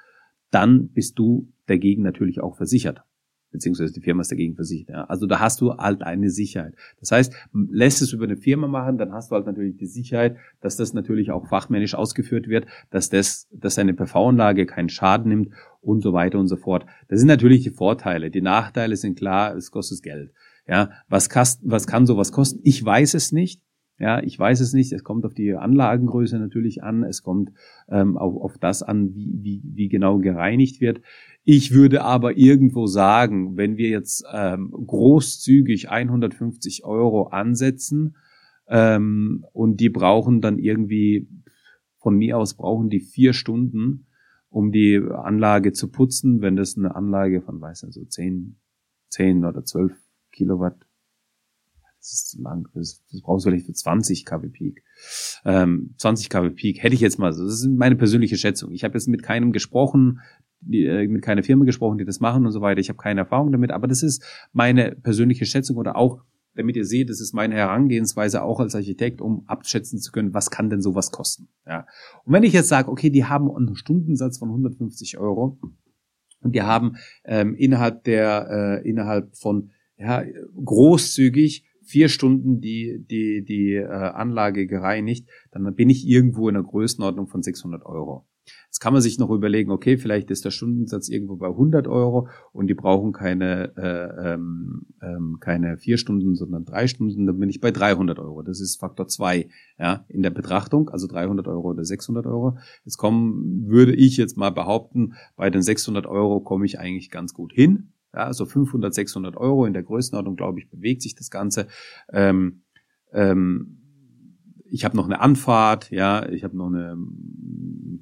dann 0.51 0.89
bist 0.89 1.19
du 1.19 1.49
dagegen 1.67 2.03
natürlich 2.03 2.41
auch 2.41 2.57
versichert 2.57 3.03
beziehungsweise 3.51 3.93
die 3.93 4.01
Firma 4.01 4.21
ist 4.21 4.31
dagegen 4.31 4.55
versichert. 4.55 4.91
Ja. 4.91 5.05
Also 5.05 5.27
da 5.27 5.41
hast 5.41 5.61
du 5.61 5.75
halt 5.75 6.03
eine 6.03 6.31
Sicherheit. 6.31 6.75
Das 7.01 7.11
heißt, 7.11 7.33
lässt 7.71 8.03
es 8.03 8.13
über 8.13 8.25
eine 8.25 8.37
Firma 8.37 8.69
machen, 8.69 8.99
dann 8.99 9.13
hast 9.13 9.31
du 9.31 9.35
halt 9.35 9.47
natürlich 9.47 9.77
die 9.77 9.87
Sicherheit, 9.87 10.37
dass 10.61 10.77
das 10.77 10.93
natürlich 10.93 11.31
auch 11.31 11.47
fachmännisch 11.49 11.95
ausgeführt 11.95 12.49
wird, 12.49 12.67
dass 12.91 13.11
das, 13.11 13.49
dass 13.53 13.77
deine 13.77 13.95
PV-Anlage 13.95 14.67
keinen 14.67 14.89
Schaden 14.89 15.29
nimmt 15.29 15.55
und 15.81 16.03
so 16.03 16.13
weiter 16.13 16.39
und 16.39 16.49
so 16.49 16.57
fort. 16.57 16.87
Das 17.09 17.19
sind 17.21 17.29
natürlich 17.29 17.63
die 17.63 17.71
Vorteile. 17.71 18.31
Die 18.31 18.43
Nachteile 18.43 18.97
sind 18.97 19.19
klar, 19.19 19.55
es 19.57 19.71
kostet 19.71 20.03
Geld. 20.03 20.33
Ja, 20.67 20.91
was, 21.09 21.31
kast, 21.31 21.61
was 21.65 21.87
kann 21.87 22.07
sowas 22.07 22.31
kosten? 22.31 22.61
Ich 22.63 22.85
weiß 22.85 23.15
es 23.15 23.33
nicht. 23.33 23.63
Ja, 23.99 24.23
ich 24.23 24.39
weiß 24.39 24.61
es 24.61 24.73
nicht. 24.73 24.93
Es 24.93 25.03
kommt 25.03 25.27
auf 25.27 25.35
die 25.35 25.55
Anlagengröße 25.55 26.39
natürlich 26.39 26.85
an. 26.85 27.03
Es 27.03 27.23
kommt 27.23 27.51
ähm, 27.89 28.17
auf, 28.17 28.37
auf 28.37 28.59
das 28.59 28.83
an, 28.83 29.15
wie, 29.15 29.33
wie, 29.43 29.63
wie 29.65 29.89
genau 29.89 30.19
gereinigt 30.19 30.81
wird. 30.81 31.01
Ich 31.43 31.73
würde 31.73 32.05
aber 32.05 32.37
irgendwo 32.37 32.87
sagen, 32.87 33.57
wenn 33.57 33.77
wir 33.77 33.89
jetzt 33.89 34.25
ähm, 34.33 34.71
großzügig 34.71 35.91
150 35.91 36.85
Euro 36.85 37.29
ansetzen 37.29 38.17
ähm, 38.69 39.45
und 39.53 39.81
die 39.81 39.91
brauchen 39.91 40.41
dann 40.41 40.59
irgendwie, 40.59 41.29
von 41.97 42.17
mir 42.17 42.39
aus 42.39 42.55
brauchen 42.55 42.91
die 42.91 43.01
vier 43.01 43.33
Stunden, 43.33 44.07
um 44.49 44.71
die 44.71 44.97
Anlage 44.99 45.73
zu 45.73 45.91
putzen, 45.91 46.41
wenn 46.41 46.55
das 46.55 46.77
eine 46.77 46.95
Anlage 46.95 47.43
von, 47.43 47.61
weiß 47.61 47.83
nicht, 47.83 47.95
so 47.95 48.05
10, 48.05 48.61
10 49.11 49.45
oder 49.45 49.65
12 49.65 49.93
Kilowatt 50.31 50.88
das 52.09 52.21
ist 52.21 52.31
zu 52.31 52.43
lang. 52.43 52.69
Das, 52.75 53.03
das 53.13 53.21
brauchst 53.21 53.45
du 53.45 53.51
vielleicht 53.51 53.67
für 53.67 53.73
20 53.73 54.25
kW 54.25 54.49
Peak. 54.49 54.83
Ähm, 55.45 55.95
20 55.99 56.31
kW 56.31 56.51
Peak 56.51 56.83
hätte 56.83 56.95
ich 56.95 57.01
jetzt 57.01 57.19
mal. 57.19 57.29
Das 57.29 57.39
ist 57.39 57.69
meine 57.69 57.97
persönliche 57.97 58.37
Schätzung. 58.37 58.73
Ich 58.73 58.85
habe 58.85 58.95
jetzt 58.95 59.09
mit 59.09 59.23
keinem 59.23 59.53
gesprochen, 59.53 60.21
die, 60.61 60.85
äh, 60.87 61.07
mit 61.07 61.23
keiner 61.23 61.43
Firma 61.43 61.65
gesprochen, 61.65 61.99
die 61.99 62.05
das 62.05 62.21
machen 62.21 62.47
und 62.47 62.53
so 62.53 62.61
weiter. 62.61 62.81
Ich 62.81 62.89
habe 62.89 62.97
keine 62.97 63.21
Erfahrung 63.21 63.53
damit, 63.53 63.71
aber 63.71 63.87
das 63.87 64.03
ist 64.03 64.25
meine 64.53 64.93
persönliche 64.93 65.45
Schätzung 65.45 65.77
oder 65.77 65.97
auch, 65.97 66.23
damit 66.55 66.77
ihr 66.77 66.85
seht, 66.85 67.11
das 67.11 67.21
ist 67.21 67.35
meine 67.35 67.55
Herangehensweise 67.55 68.43
auch 68.43 68.59
als 68.59 68.75
Architekt, 68.75 69.21
um 69.21 69.45
abschätzen 69.47 70.01
zu 70.01 70.11
können, 70.11 70.35
was 70.35 70.51
kann 70.51 70.71
denn 70.71 70.81
sowas 70.81 71.13
kosten. 71.13 71.49
Ja. 71.67 71.87
Und 72.25 72.33
wenn 72.33 72.43
ich 72.43 72.53
jetzt 72.53 72.69
sage, 72.69 72.91
okay, 72.91 73.11
die 73.11 73.27
haben 73.27 73.51
einen 73.51 73.77
Stundensatz 73.77 74.39
von 74.39 74.49
150 74.49 75.19
Euro 75.19 75.59
und 76.41 76.55
die 76.55 76.63
haben 76.63 76.97
ähm, 77.25 77.55
innerhalb 77.55 78.03
der 78.05 78.81
äh, 78.83 78.89
innerhalb 78.89 79.37
von 79.37 79.71
ja, 79.99 80.25
großzügig 80.65 81.68
vier 81.89 82.09
Stunden 82.09 82.61
die, 82.61 83.05
die, 83.11 83.45
die 83.45 83.75
äh, 83.75 83.87
Anlage 83.87 84.67
gereinigt, 84.67 85.29
dann 85.51 85.75
bin 85.75 85.91
ich 85.91 86.07
irgendwo 86.07 86.49
in 86.49 86.55
der 86.55 86.65
Größenordnung 86.65 87.29
von 87.29 87.43
600 87.43 87.85
Euro. 87.85 88.27
Jetzt 88.67 88.81
kann 88.81 88.93
man 88.93 89.03
sich 89.03 89.19
noch 89.19 89.31
überlegen, 89.31 89.71
okay, 89.71 89.97
vielleicht 89.97 90.31
ist 90.31 90.45
der 90.45 90.51
Stundensatz 90.51 91.09
irgendwo 91.09 91.37
bei 91.37 91.49
100 91.49 91.87
Euro 91.87 92.29
und 92.53 92.67
die 92.69 92.75
brauchen 92.75 93.13
keine, 93.13 93.77
äh, 93.77 94.35
ähm, 94.35 94.87
ähm, 95.03 95.39
keine 95.41 95.79
vier 95.79 95.99
Stunden, 95.99 96.35
sondern 96.35 96.65
drei 96.65 96.87
Stunden, 96.87 97.27
dann 97.27 97.39
bin 97.39 97.49
ich 97.49 97.61
bei 97.61 97.71
300 97.71 98.19
Euro. 98.19 98.43
Das 98.43 98.61
ist 98.61 98.77
Faktor 98.79 99.09
zwei 99.09 99.49
ja, 99.79 100.05
in 100.09 100.23
der 100.23 100.31
Betrachtung, 100.31 100.91
also 100.91 101.07
300 101.07 101.49
Euro 101.49 101.71
oder 101.71 101.85
600 101.85 102.27
Euro. 102.27 102.59
Jetzt 102.85 102.99
kommen, 102.99 103.69
würde 103.69 103.95
ich 103.95 104.17
jetzt 104.17 104.37
mal 104.37 104.51
behaupten, 104.51 105.15
bei 105.37 105.51
den 105.51 105.63
600 105.63 106.07
Euro 106.07 106.41
komme 106.41 106.67
ich 106.67 106.79
eigentlich 106.79 107.11
ganz 107.11 107.35
gut 107.35 107.53
hin. 107.53 107.93
Ja, 108.19 108.25
also 108.25 108.47
500, 108.47 108.93
600 108.93 109.37
Euro 109.37 109.65
in 109.65 109.73
der 109.73 109.85
Größenordnung, 109.85 110.35
glaube 110.35 110.59
ich, 110.59 110.69
bewegt 110.69 111.03
sich 111.03 111.15
das 111.15 111.31
Ganze. 111.31 111.69
Ähm, 112.13 112.63
ähm, 113.13 113.79
ich 114.69 114.85
habe 114.85 114.97
noch 114.97 115.05
eine 115.05 115.21
Anfahrt, 115.21 115.93
ja, 115.93 116.29
ich 116.29 116.43
habe 116.43 116.57
noch 116.57 116.67
eine, 116.67 116.99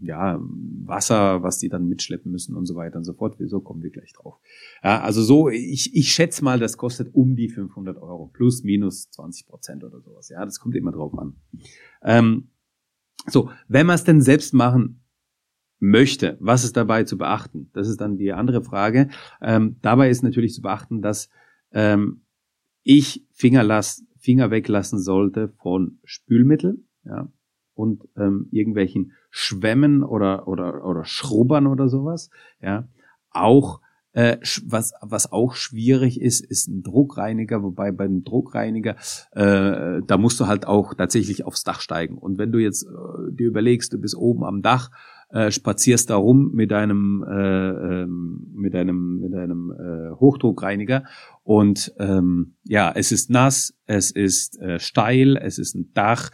ja, 0.00 0.40
Wasser, 0.40 1.42
was 1.42 1.58
die 1.58 1.68
dann 1.68 1.86
mitschleppen 1.86 2.32
müssen 2.32 2.56
und 2.56 2.64
so 2.64 2.76
weiter 2.76 2.96
und 2.96 3.04
so 3.04 3.12
fort. 3.12 3.34
Wieso 3.38 3.60
kommen 3.60 3.82
wir 3.82 3.90
gleich 3.90 4.14
drauf? 4.14 4.40
Ja, 4.82 5.02
also 5.02 5.22
so, 5.22 5.50
ich, 5.50 5.94
ich 5.94 6.10
schätze 6.12 6.42
mal, 6.42 6.58
das 6.58 6.78
kostet 6.78 7.14
um 7.14 7.36
die 7.36 7.50
500 7.50 7.98
Euro, 7.98 8.30
plus 8.32 8.62
minus 8.62 9.10
20 9.10 9.46
Prozent 9.46 9.84
oder 9.84 10.00
sowas. 10.00 10.30
Ja, 10.30 10.42
das 10.46 10.60
kommt 10.60 10.76
immer 10.76 10.92
drauf 10.92 11.12
an. 11.18 11.34
Ähm, 12.02 12.48
so, 13.26 13.50
wenn 13.68 13.86
wir 13.86 13.94
es 13.94 14.04
denn 14.04 14.22
selbst 14.22 14.54
machen 14.54 15.05
möchte. 15.86 16.36
Was 16.40 16.64
ist 16.64 16.76
dabei 16.76 17.04
zu 17.04 17.16
beachten? 17.16 17.70
Das 17.72 17.88
ist 17.88 18.00
dann 18.00 18.16
die 18.16 18.32
andere 18.32 18.62
Frage. 18.62 19.08
Ähm, 19.40 19.76
dabei 19.82 20.10
ist 20.10 20.22
natürlich 20.22 20.54
zu 20.54 20.62
beachten, 20.62 21.02
dass 21.02 21.30
ähm, 21.72 22.22
ich 22.82 23.26
Finger, 23.32 23.62
lass, 23.62 24.04
Finger 24.18 24.50
weglassen 24.50 24.98
sollte 24.98 25.48
von 25.48 25.98
Spülmittel 26.04 26.84
ja, 27.04 27.28
und 27.74 28.08
ähm, 28.16 28.48
irgendwelchen 28.50 29.12
Schwämmen 29.30 30.02
oder, 30.02 30.48
oder, 30.48 30.84
oder 30.84 31.04
Schrubbern 31.04 31.66
oder 31.66 31.88
sowas. 31.88 32.30
Ja. 32.60 32.88
Auch 33.30 33.80
äh, 34.12 34.38
was, 34.64 34.94
was 35.02 35.30
auch 35.30 35.54
schwierig 35.54 36.20
ist, 36.20 36.40
ist 36.40 36.68
ein 36.68 36.82
Druckreiniger, 36.82 37.62
wobei 37.62 37.92
beim 37.92 38.24
Druckreiniger, 38.24 38.96
äh, 39.32 40.00
da 40.06 40.16
musst 40.16 40.40
du 40.40 40.46
halt 40.46 40.66
auch 40.66 40.94
tatsächlich 40.94 41.44
aufs 41.44 41.64
Dach 41.64 41.80
steigen. 41.80 42.16
Und 42.16 42.38
wenn 42.38 42.50
du 42.50 42.58
jetzt 42.58 42.84
äh, 42.84 43.32
dir 43.32 43.48
überlegst, 43.48 43.92
du 43.92 43.98
bist 43.98 44.16
oben 44.16 44.44
am 44.44 44.62
Dach 44.62 44.90
äh, 45.30 45.50
spazierst 45.50 46.10
da 46.10 46.16
rum 46.16 46.50
mit 46.52 46.70
deinem 46.70 47.24
äh, 47.28 48.02
ähm, 48.02 48.52
mit 48.54 48.74
deinem 48.74 49.20
mit 49.20 49.32
deinem 49.32 49.72
äh, 49.72 50.10
Hochdruckreiniger 50.18 51.04
und 51.42 51.92
ähm, 51.98 52.54
ja, 52.64 52.92
es 52.94 53.12
ist 53.12 53.30
nass, 53.30 53.74
es 53.86 54.10
ist 54.10 54.60
äh, 54.60 54.78
steil, 54.78 55.36
es 55.36 55.58
ist 55.58 55.74
ein 55.74 55.92
Dach 55.94 56.30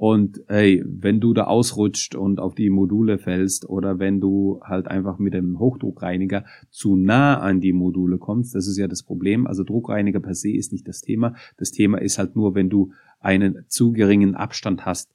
und 0.00 0.40
hey, 0.48 0.82
wenn 0.86 1.20
du 1.20 1.34
da 1.34 1.44
ausrutscht 1.44 2.14
und 2.14 2.40
auf 2.40 2.54
die 2.54 2.70
Module 2.70 3.18
fällst 3.18 3.68
oder 3.68 3.98
wenn 3.98 4.18
du 4.18 4.58
halt 4.64 4.88
einfach 4.88 5.18
mit 5.18 5.34
dem 5.34 5.58
Hochdruckreiniger 5.58 6.46
zu 6.70 6.96
nah 6.96 7.38
an 7.38 7.60
die 7.60 7.74
Module 7.74 8.16
kommst, 8.16 8.54
das 8.54 8.66
ist 8.66 8.78
ja 8.78 8.88
das 8.88 9.02
Problem. 9.02 9.46
Also 9.46 9.62
Druckreiniger 9.62 10.20
per 10.20 10.34
se 10.34 10.52
ist 10.52 10.72
nicht 10.72 10.88
das 10.88 11.02
Thema. 11.02 11.34
Das 11.58 11.70
Thema 11.70 12.00
ist 12.00 12.16
halt 12.16 12.34
nur, 12.34 12.54
wenn 12.54 12.70
du 12.70 12.92
einen 13.18 13.66
zu 13.68 13.92
geringen 13.92 14.34
Abstand 14.34 14.86
hast 14.86 15.10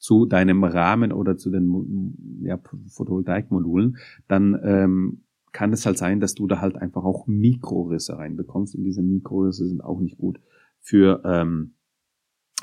zu 0.00 0.24
deinem 0.24 0.64
Rahmen 0.64 1.12
oder 1.12 1.36
zu 1.36 1.50
den 1.50 2.40
ja, 2.42 2.58
Photovoltaikmodulen, 2.88 3.98
dann 4.26 4.58
ähm, 4.64 5.24
kann 5.52 5.72
es 5.72 5.84
halt 5.84 5.98
sein, 5.98 6.20
dass 6.20 6.34
du 6.34 6.46
da 6.46 6.60
halt 6.60 6.76
einfach 6.76 7.04
auch 7.04 7.26
Mikrorisse 7.26 8.16
reinbekommst 8.16 8.74
und 8.74 8.82
diese 8.84 9.02
Mikrorisse 9.02 9.68
sind 9.68 9.84
auch 9.84 10.00
nicht 10.00 10.16
gut 10.16 10.40
für, 10.80 11.22
ähm, 11.24 11.74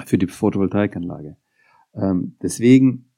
für 0.05 0.17
die 0.17 0.27
Photovoltaikanlage. 0.27 1.37
Ähm, 1.93 2.35
deswegen 2.41 3.11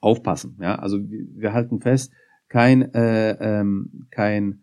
aufpassen. 0.00 0.58
Ja, 0.60 0.76
also 0.76 0.98
wir, 1.08 1.54
halten 1.54 1.80
fest, 1.80 2.12
kein 2.48 2.92
äh, 2.94 3.32
ähm, 3.40 4.06
kein 4.10 4.60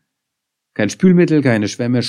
kein 0.73 0.89
Spülmittel, 0.89 1.41
keine 1.41 1.67
Schwämme, 1.67 2.01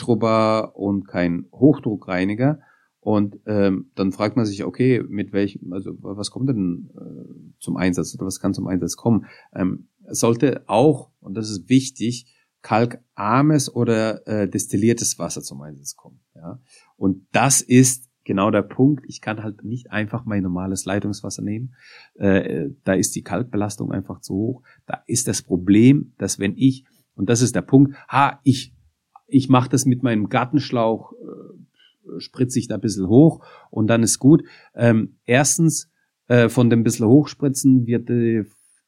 und 0.75 1.09
kein 1.09 1.47
Hochdruckreiniger 1.53 2.61
und 3.03 3.41
ähm, 3.47 3.91
dann 3.97 4.13
fragt 4.13 4.37
man 4.37 4.47
sich, 4.47 4.63
okay, 4.63 5.03
mit 5.09 5.33
welchem, 5.33 5.73
also 5.73 5.91
was 6.03 6.31
kommt 6.31 6.49
denn 6.49 6.89
äh, 6.97 7.59
zum 7.59 7.77
Einsatz 7.77 8.15
oder 8.15 8.27
was 8.27 8.39
kann 8.39 8.55
zum 8.55 8.69
Einsatz 8.69 8.97
kommen? 8.97 9.27
Ähm, 9.53 9.89
sollte 10.07 10.63
auch, 10.69 11.11
und 11.19 11.35
das 11.35 11.51
ist 11.51 11.69
wichtig, 11.69 12.33
kalkarmes 12.63 13.75
oder 13.75 14.25
äh, 14.29 14.49
destilliertes 14.49 15.19
Wasser 15.19 15.43
zum 15.43 15.63
Einsatz 15.63 15.97
kommen. 15.97 16.21
Ja? 16.37 16.61
Und 16.97 17.27
das 17.33 17.61
ist 17.61 18.09
genau 18.23 18.53
der 18.53 18.63
Punkt. 18.63 19.05
Ich 19.09 19.21
kann 19.21 19.43
halt 19.43 19.65
nicht 19.65 19.91
einfach 19.91 20.25
mein 20.25 20.45
normales 20.45 20.85
Leitungswasser 20.85 21.43
nehmen. 21.43 21.75
Äh, 22.15 22.69
da 22.85 22.93
ist 22.93 23.17
die 23.17 23.25
Kalkbelastung 23.25 23.91
einfach 23.91 24.21
zu 24.21 24.35
hoch. 24.35 24.63
Da 24.87 25.03
ist 25.09 25.27
das 25.27 25.43
Problem, 25.43 26.15
dass 26.19 26.39
wenn 26.39 26.57
ich, 26.57 26.85
und 27.17 27.29
das 27.29 27.43
ist 27.43 27.57
der 27.57 27.63
Punkt, 27.63 27.97
ha, 28.07 28.39
ich, 28.45 28.77
ich 29.27 29.49
mache 29.49 29.71
das 29.71 29.87
mit 29.87 30.05
meinem 30.05 30.29
Gartenschlauch, 30.29 31.15
äh, 31.15 31.42
spritze 32.19 32.59
ich 32.59 32.69
da 32.69 32.77
ein 32.77 32.81
bisschen 32.81 33.09
hoch 33.09 33.45
und 33.71 33.89
dann 33.89 34.03
ist 34.03 34.19
gut. 34.19 34.45
Ähm, 34.75 35.17
erstens, 35.25 35.91
äh, 36.29 36.49
von 36.49 36.71
dem 36.71 36.85
bisschen 36.85 37.07
hochspritzen 37.07 37.87
wird 37.87 38.09
die 38.09 38.45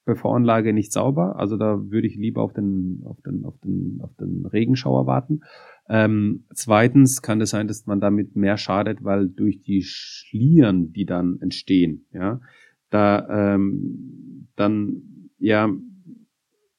PV-Anlage 0.07 0.73
nicht 0.73 0.93
sauber. 0.93 1.37
Also 1.37 1.57
da 1.57 1.91
würde 1.91 2.07
ich 2.07 2.17
lieber 2.17 2.43
auf 2.43 2.53
den, 2.53 3.03
auf 3.05 3.21
den, 3.23 3.45
auf 3.45 3.59
den, 3.59 4.01
auf 4.03 4.15
den 4.17 4.47
Regenschauer 4.47 5.07
warten. 5.07 5.41
Ähm, 5.89 6.45
zweitens 6.55 7.23
kann 7.23 7.41
es 7.41 7.51
sein, 7.51 7.69
dass 7.69 7.87
man 7.87 8.01
damit 8.01 8.37
mehr 8.37 8.57
schadet, 8.57 9.05
weil 9.05 9.29
durch 9.29 9.63
die 9.63 9.83
Schlieren, 9.83 10.93
die 10.93 11.05
dann 11.05 11.39
entstehen, 11.41 12.07
ja, 12.13 12.41
da 12.91 13.55
ähm, 13.55 14.49
dann 14.57 15.31
ja 15.39 15.69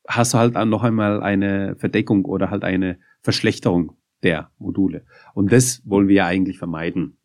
hast 0.08 0.34
du 0.34 0.38
halt 0.38 0.54
noch 0.54 0.84
einmal 0.84 1.22
eine 1.22 1.76
Verdeckung 1.76 2.26
oder 2.26 2.50
halt 2.50 2.64
eine 2.64 2.98
Verschlechterung 3.22 3.98
der 4.26 4.50
Module. 4.58 5.06
Und 5.34 5.54
das 5.54 5.82
wollen 5.86 6.10
wir 6.10 6.16
ja 6.16 6.26
eigentlich 6.26 6.58
vermeiden. 6.58 7.18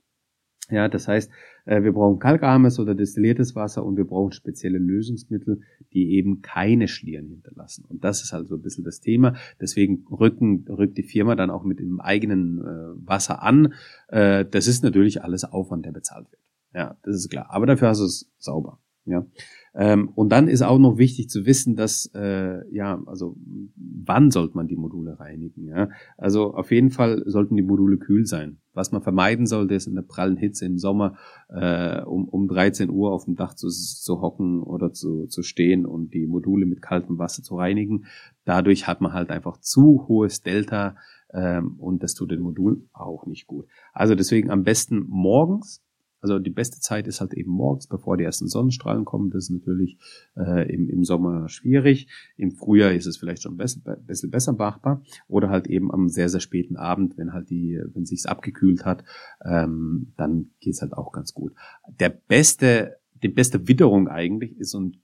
Ja, 0.70 0.86
das 0.88 1.08
heißt, 1.08 1.32
äh, 1.64 1.82
wir 1.82 1.92
brauchen 1.92 2.20
kalkarmes 2.20 2.78
oder 2.78 2.94
destilliertes 2.94 3.56
Wasser 3.56 3.84
und 3.84 3.96
wir 3.96 4.04
brauchen 4.04 4.32
spezielle 4.32 4.78
Lösungsmittel, 4.78 5.62
die 5.92 6.12
eben 6.12 6.42
keine 6.42 6.86
Schlieren 6.86 7.28
hinterlassen. 7.28 7.84
Und 7.88 8.04
das 8.04 8.22
ist 8.22 8.32
halt 8.32 8.50
ein 8.50 8.62
bisschen 8.62 8.84
das 8.84 9.00
Thema. 9.00 9.34
Deswegen 9.60 10.06
rücken, 10.10 10.64
rückt 10.68 10.96
die 10.98 11.02
Firma 11.02 11.34
dann 11.34 11.50
auch 11.50 11.64
mit 11.64 11.80
dem 11.80 12.00
eigenen 12.00 12.60
äh, 12.60 13.08
Wasser 13.08 13.42
an. 13.42 13.74
Äh, 14.08 14.44
das 14.44 14.68
ist 14.68 14.84
natürlich 14.84 15.24
alles 15.24 15.44
Aufwand, 15.44 15.86
der 15.86 15.92
bezahlt 15.92 16.30
wird. 16.30 16.42
Ja, 16.72 16.96
das 17.02 17.16
ist 17.16 17.30
klar. 17.30 17.46
Aber 17.50 17.66
dafür 17.66 17.88
hast 17.88 18.00
du 18.00 18.04
es 18.04 18.30
sauber. 18.38 18.78
Ja. 19.06 19.26
Ähm, 19.74 20.10
und 20.14 20.30
dann 20.30 20.46
ist 20.46 20.62
auch 20.62 20.78
noch 20.78 20.98
wichtig 20.98 21.28
zu 21.30 21.46
wissen, 21.46 21.74
dass, 21.74 22.10
äh, 22.14 22.60
ja, 22.70 23.00
also 23.06 23.36
wann 23.76 24.30
sollte 24.30 24.56
man 24.56 24.68
die 24.68 24.76
Module 24.76 25.18
reinigen? 25.18 25.66
Ja? 25.66 25.88
Also 26.16 26.54
auf 26.54 26.70
jeden 26.70 26.90
Fall 26.90 27.22
sollten 27.26 27.56
die 27.56 27.62
Module 27.62 27.96
kühl 27.96 28.26
sein. 28.26 28.58
Was 28.72 28.92
man 28.92 29.02
vermeiden 29.02 29.46
sollte, 29.46 29.74
ist 29.74 29.86
in 29.86 29.94
der 29.94 30.02
prallen 30.02 30.36
Hitze 30.36 30.66
im 30.66 30.78
Sommer 30.78 31.16
äh, 31.48 32.02
um, 32.02 32.28
um 32.28 32.46
13 32.46 32.90
Uhr 32.90 33.12
auf 33.12 33.24
dem 33.24 33.36
Dach 33.36 33.54
zu, 33.54 33.68
zu 33.68 34.20
hocken 34.20 34.62
oder 34.62 34.92
zu, 34.92 35.26
zu 35.26 35.42
stehen 35.42 35.86
und 35.86 36.14
die 36.14 36.26
Module 36.26 36.66
mit 36.66 36.82
kaltem 36.82 37.18
Wasser 37.18 37.42
zu 37.42 37.56
reinigen. 37.56 38.04
Dadurch 38.44 38.86
hat 38.86 39.00
man 39.00 39.12
halt 39.12 39.30
einfach 39.30 39.58
zu 39.58 40.06
hohes 40.08 40.42
Delta 40.42 40.96
ähm, 41.32 41.76
und 41.78 42.02
das 42.02 42.14
tut 42.14 42.30
den 42.30 42.40
Modul 42.40 42.86
auch 42.92 43.26
nicht 43.26 43.46
gut. 43.46 43.66
Also 43.92 44.14
deswegen 44.14 44.50
am 44.50 44.62
besten 44.62 45.04
morgens 45.08 45.82
also 46.20 46.38
die 46.38 46.50
beste 46.50 46.80
Zeit 46.80 47.06
ist 47.06 47.20
halt 47.20 47.34
eben 47.34 47.50
morgens, 47.50 47.86
bevor 47.86 48.16
die 48.16 48.24
ersten 48.24 48.48
Sonnenstrahlen 48.48 49.04
kommen. 49.04 49.30
Das 49.30 49.44
ist 49.44 49.50
natürlich 49.50 49.98
äh, 50.36 50.72
im, 50.72 50.88
im 50.88 51.04
Sommer 51.04 51.48
schwierig. 51.48 52.08
Im 52.36 52.52
Frühjahr 52.52 52.92
ist 52.92 53.06
es 53.06 53.16
vielleicht 53.16 53.42
schon 53.42 53.56
besser, 53.56 53.96
bisschen 54.06 54.30
besser 54.30 54.52
machbar. 54.52 55.02
Oder 55.28 55.48
halt 55.48 55.66
eben 55.66 55.90
am 55.90 56.08
sehr, 56.08 56.28
sehr 56.28 56.40
späten 56.40 56.76
Abend, 56.76 57.16
wenn 57.16 57.32
halt 57.32 57.50
die, 57.50 57.80
wenn 57.94 58.04
sich's 58.04 58.26
abgekühlt 58.26 58.84
hat, 58.84 59.04
ähm, 59.44 60.12
dann 60.16 60.50
geht's 60.60 60.82
halt 60.82 60.92
auch 60.92 61.12
ganz 61.12 61.32
gut. 61.32 61.52
Der 61.98 62.10
beste, 62.10 62.96
die 63.22 63.28
beste 63.28 63.66
Witterung 63.68 64.08
eigentlich 64.08 64.56
ist 64.58 64.70
so 64.70 64.80
ein 64.80 65.02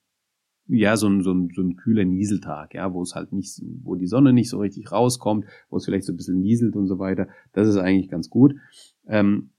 ja, 0.68 0.96
so 0.96 1.08
ein, 1.08 1.22
so 1.22 1.32
ein, 1.32 1.50
so 1.54 1.62
ein 1.62 1.76
kühler 1.76 2.04
Nieseltag, 2.04 2.74
ja, 2.74 2.92
wo 2.92 3.02
es 3.02 3.14
halt 3.14 3.32
nicht, 3.32 3.62
wo 3.82 3.94
die 3.94 4.08
Sonne 4.08 4.32
nicht 4.32 4.50
so 4.50 4.58
richtig 4.58 4.90
rauskommt, 4.90 5.44
wo 5.70 5.76
es 5.76 5.84
vielleicht 5.84 6.04
so 6.04 6.12
ein 6.12 6.16
bisschen 6.16 6.40
nieselt 6.40 6.74
und 6.74 6.88
so 6.88 6.98
weiter. 6.98 7.28
Das 7.52 7.68
ist 7.68 7.76
eigentlich 7.76 8.08
ganz 8.08 8.30
gut. 8.30 8.54
Ähm, 9.06 9.50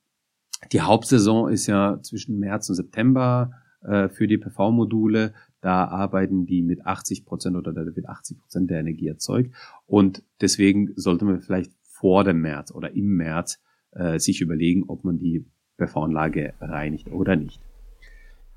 die 0.71 0.81
Hauptsaison 0.81 1.49
ist 1.49 1.67
ja 1.67 2.01
zwischen 2.01 2.39
März 2.39 2.69
und 2.69 2.75
September 2.75 3.51
äh, 3.83 4.09
für 4.09 4.27
die 4.27 4.37
PV-Module. 4.37 5.33
Da 5.61 5.85
arbeiten 5.85 6.45
die 6.45 6.61
mit 6.61 6.85
80 6.85 7.25
Prozent 7.25 7.55
oder 7.55 7.73
da 7.73 7.85
wird 7.85 8.07
80 8.07 8.39
Prozent 8.39 8.69
der 8.69 8.79
Energie 8.79 9.07
erzeugt. 9.07 9.53
Und 9.85 10.23
deswegen 10.41 10.93
sollte 10.95 11.25
man 11.25 11.41
vielleicht 11.41 11.71
vor 11.83 12.23
dem 12.23 12.41
März 12.41 12.71
oder 12.71 12.91
im 12.95 13.15
März 13.15 13.59
äh, 13.91 14.19
sich 14.19 14.41
überlegen, 14.41 14.83
ob 14.87 15.03
man 15.03 15.19
die 15.19 15.45
PV-Anlage 15.77 16.53
reinigt 16.59 17.11
oder 17.11 17.35
nicht. 17.35 17.61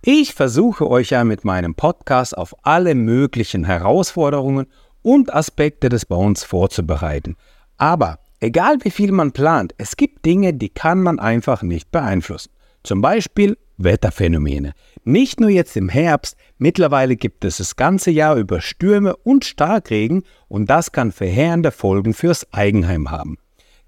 Ich 0.03 0.33
versuche 0.33 0.89
euch 0.89 1.11
ja 1.11 1.25
mit 1.25 1.45
meinem 1.45 1.75
Podcast 1.75 2.37
auf 2.37 2.55
alle 2.63 2.95
möglichen 2.95 3.65
Herausforderungen 3.65 4.67
und 5.03 5.35
Aspekte 5.35 5.91
des 5.91 6.07
Bauens 6.07 6.43
vorzubereiten. 6.45 7.37
Aber 7.77 8.19
Egal 8.43 8.79
wie 8.83 8.91
viel 8.91 9.13
man 9.13 9.33
plant, 9.33 9.75
es 9.77 9.97
gibt 9.97 10.25
Dinge, 10.25 10.55
die 10.55 10.71
kann 10.71 11.03
man 11.03 11.19
einfach 11.19 11.63
nicht 11.63 11.91
beeinflussen. 11.91 12.51
Zum 12.83 13.03
Beispiel 13.03 13.59
Wetterphänomene. 13.77 14.73
Nicht 15.05 15.41
nur 15.41 15.51
jetzt 15.51 15.77
im 15.77 15.91
Herbst, 15.91 16.37
mittlerweile 16.57 17.17
gibt 17.17 17.45
es 17.45 17.59
das 17.59 17.77
ganze 17.77 18.11
Jahr 18.11 18.37
über 18.37 18.63
Stürme 18.63 19.15
und 19.17 19.45
Starkregen 19.45 20.23
und 20.49 20.71
das 20.71 20.91
kann 20.93 21.13
verheerende 21.13 21.71
Folgen 21.71 22.15
fürs 22.15 22.51
Eigenheim 22.51 23.11
haben. 23.11 23.37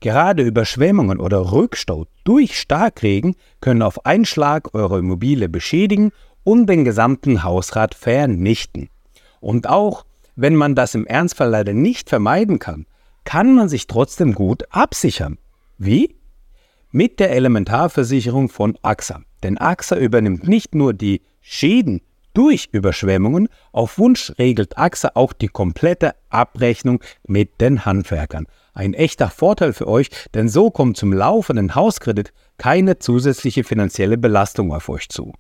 Gerade 0.01 0.43
Überschwemmungen 0.43 1.19
oder 1.19 1.53
Rückstau 1.53 2.07
durch 2.25 2.61
Starkregen 2.61 3.37
können 3.63 3.81
auf 3.81 4.05
einen 4.05 4.27
Schlag 4.27 4.75
eure 4.75 4.99
Immobilie 4.99 5.49
beschädigen 5.49 6.11
und 6.45 6.67
den 6.67 6.85
gesamten 6.85 7.43
Hausrat 7.43 7.95
vernichten. 7.95 8.91
Und 9.41 9.67
auch 9.67 10.05
wenn 10.37 10.57
man 10.57 10.75
das 10.75 10.95
im 10.95 11.07
Ernstfall 11.07 11.49
leider 11.49 11.73
nicht 11.73 12.11
vermeiden 12.11 12.59
kann, 12.59 12.85
kann 13.25 13.55
man 13.55 13.69
sich 13.69 13.87
trotzdem 13.87 14.35
gut 14.35 14.65
absichern. 14.71 15.39
Wie? 15.79 16.17
Mit 16.91 17.21
der 17.21 17.31
Elementarversicherung 17.31 18.49
von 18.49 18.79
AXA. 18.83 19.23
Denn 19.43 19.59
AXA 19.59 19.97
übernimmt 19.97 20.47
nicht 20.47 20.75
nur 20.75 20.93
die 20.93 21.23
Schäden 21.41 22.03
durch 22.35 22.69
Überschwemmungen, 22.73 23.49
auf 23.73 23.99
Wunsch 23.99 24.33
regelt 24.39 24.79
AXA 24.79 25.13
auch 25.15 25.33
die 25.33 25.49
komplette 25.49 26.15
Abrechnung 26.31 27.03
mit 27.27 27.61
den 27.61 27.85
Handwerkern. 27.85 28.47
Ein 28.75 28.95
echter 28.95 29.29
Vorteil 29.29 29.73
für 29.73 29.87
euch, 29.87 30.09
denn 30.35 30.49
so 30.49 30.71
kommt 30.71 30.97
zum 30.97 31.13
laufenden 31.13 31.75
Hauskredit 31.75 32.33
keine 32.57 32.99
zusätzliche 32.99 33.65
finanzielle 33.65 34.17
Belastung 34.17 34.73
auf 34.73 34.89
euch 34.89 35.09
zu. 35.09 35.35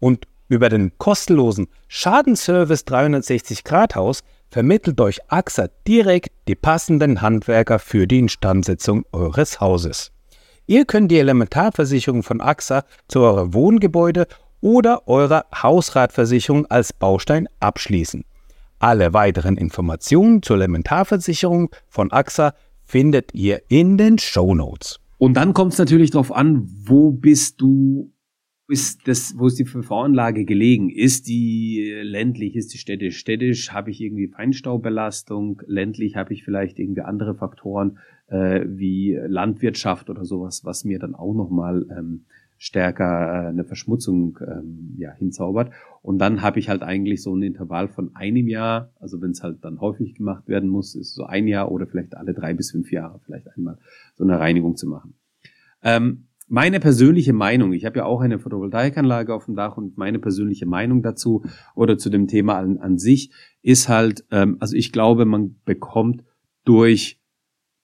Und 0.00 0.26
über 0.48 0.68
den 0.68 0.98
kostenlosen 0.98 1.68
Schadenservice 1.86 2.84
360 2.84 3.62
Grad 3.64 3.94
Haus 3.94 4.22
vermittelt 4.52 5.00
euch 5.00 5.18
AXA 5.28 5.68
direkt 5.88 6.30
die 6.46 6.54
passenden 6.54 7.22
Handwerker 7.22 7.78
für 7.78 8.06
die 8.06 8.18
Instandsetzung 8.18 9.04
eures 9.10 9.60
Hauses. 9.60 10.12
Ihr 10.66 10.84
könnt 10.84 11.10
die 11.10 11.18
Elementarversicherung 11.18 12.22
von 12.22 12.42
AXA 12.42 12.84
zu 13.08 13.20
eurem 13.20 13.54
Wohngebäude 13.54 14.26
oder 14.60 15.08
eurer 15.08 15.46
Hausratversicherung 15.54 16.66
als 16.66 16.92
Baustein 16.92 17.48
abschließen. 17.60 18.24
Alle 18.78 19.14
weiteren 19.14 19.56
Informationen 19.56 20.42
zur 20.42 20.56
Elementarversicherung 20.56 21.70
von 21.88 22.12
AXA 22.12 22.54
findet 22.84 23.32
ihr 23.32 23.62
in 23.68 23.96
den 23.96 24.18
Show 24.18 24.54
Notes. 24.54 25.00
Und 25.16 25.34
dann 25.34 25.54
kommt 25.54 25.72
es 25.72 25.78
natürlich 25.78 26.10
darauf 26.10 26.30
an, 26.30 26.68
wo 26.84 27.10
bist 27.10 27.60
du 27.60 28.12
ist 28.72 29.06
das, 29.06 29.38
wo 29.38 29.48
ist 29.48 29.58
die 29.58 29.64
PV-Anlage 29.64 30.46
gelegen? 30.46 30.88
Ist 30.88 31.28
die 31.28 31.92
ländlich, 32.02 32.56
ist 32.56 32.72
die 32.72 32.78
städtisch? 32.78 33.18
Städtisch 33.18 33.70
habe 33.70 33.90
ich 33.90 34.00
irgendwie 34.00 34.28
Feinstaubbelastung, 34.28 35.60
ländlich 35.66 36.16
habe 36.16 36.32
ich 36.32 36.42
vielleicht 36.42 36.78
irgendwie 36.78 37.02
andere 37.02 37.34
Faktoren 37.34 37.98
äh, 38.28 38.64
wie 38.66 39.14
Landwirtschaft 39.14 40.08
oder 40.08 40.24
sowas, 40.24 40.64
was 40.64 40.84
mir 40.84 40.98
dann 40.98 41.14
auch 41.14 41.34
nochmal 41.34 41.86
ähm, 41.96 42.24
stärker 42.56 43.44
äh, 43.44 43.48
eine 43.48 43.64
Verschmutzung 43.64 44.38
ähm, 44.40 44.94
ja, 44.96 45.12
hinzaubert. 45.12 45.70
Und 46.00 46.18
dann 46.18 46.40
habe 46.40 46.58
ich 46.58 46.70
halt 46.70 46.82
eigentlich 46.82 47.22
so 47.22 47.36
ein 47.36 47.42
Intervall 47.42 47.88
von 47.88 48.16
einem 48.16 48.48
Jahr, 48.48 48.90
also 49.00 49.20
wenn 49.20 49.32
es 49.32 49.42
halt 49.42 49.62
dann 49.66 49.82
häufig 49.82 50.14
gemacht 50.14 50.48
werden 50.48 50.70
muss, 50.70 50.94
ist 50.94 51.14
so 51.14 51.24
ein 51.24 51.46
Jahr 51.46 51.70
oder 51.70 51.86
vielleicht 51.86 52.16
alle 52.16 52.32
drei 52.32 52.54
bis 52.54 52.70
fünf 52.70 52.90
Jahre 52.90 53.20
vielleicht 53.26 53.54
einmal 53.54 53.76
so 54.14 54.24
eine 54.24 54.40
Reinigung 54.40 54.76
zu 54.76 54.88
machen. 54.88 55.12
Ähm, 55.82 56.28
meine 56.48 56.80
persönliche 56.80 57.32
Meinung, 57.32 57.72
ich 57.72 57.84
habe 57.84 57.98
ja 57.98 58.04
auch 58.04 58.20
eine 58.20 58.38
Photovoltaikanlage 58.38 59.34
auf 59.34 59.46
dem 59.46 59.54
Dach 59.54 59.76
und 59.76 59.96
meine 59.96 60.18
persönliche 60.18 60.66
Meinung 60.66 61.02
dazu 61.02 61.44
oder 61.74 61.98
zu 61.98 62.10
dem 62.10 62.26
Thema 62.26 62.58
an, 62.58 62.78
an 62.78 62.98
sich 62.98 63.32
ist 63.62 63.88
halt, 63.88 64.24
ähm, 64.30 64.56
also 64.60 64.76
ich 64.76 64.92
glaube, 64.92 65.24
man 65.24 65.56
bekommt 65.64 66.24
durch 66.64 67.22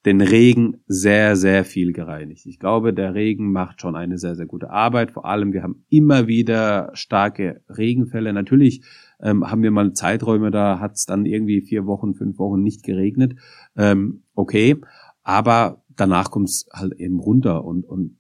den 0.07 0.21
Regen 0.21 0.79
sehr, 0.87 1.35
sehr 1.37 1.65
viel 1.65 1.93
gereinigt. 1.93 2.47
Ich 2.47 2.59
glaube, 2.59 2.95
der 2.95 3.15
Regen 3.15 3.51
macht 3.51 3.81
schon 3.81 3.97
eine 3.97 4.17
sehr, 4.17 4.37
sehr 4.37 4.47
gute 4.47 4.71
Arbeit. 4.71 5.11
Vor 5.11 5.25
allem, 5.25 5.53
wir 5.53 5.63
haben 5.63 5.85
immer 5.89 6.29
wieder 6.29 6.91
starke 6.95 7.63
Regenfälle. 7.69 8.33
Natürlich 8.33 8.83
ähm, 9.21 9.51
haben 9.51 9.63
wir 9.63 9.73
mal 9.73 9.93
Zeiträume, 9.93 10.51
da 10.51 10.79
hat 10.79 10.95
es 10.95 11.05
dann 11.05 11.27
irgendwie 11.27 11.63
vier 11.63 11.87
Wochen, 11.87 12.15
fünf 12.15 12.39
Wochen 12.39 12.63
nicht 12.63 12.85
geregnet. 12.85 13.35
Ähm, 13.77 14.23
okay, 14.35 14.77
aber 15.25 15.83
danach 15.97 16.31
kommt 16.31 16.49
es 16.49 16.69
halt 16.73 16.95
eben 16.95 17.19
runter 17.19 17.65
und, 17.65 17.85
und 17.85 18.18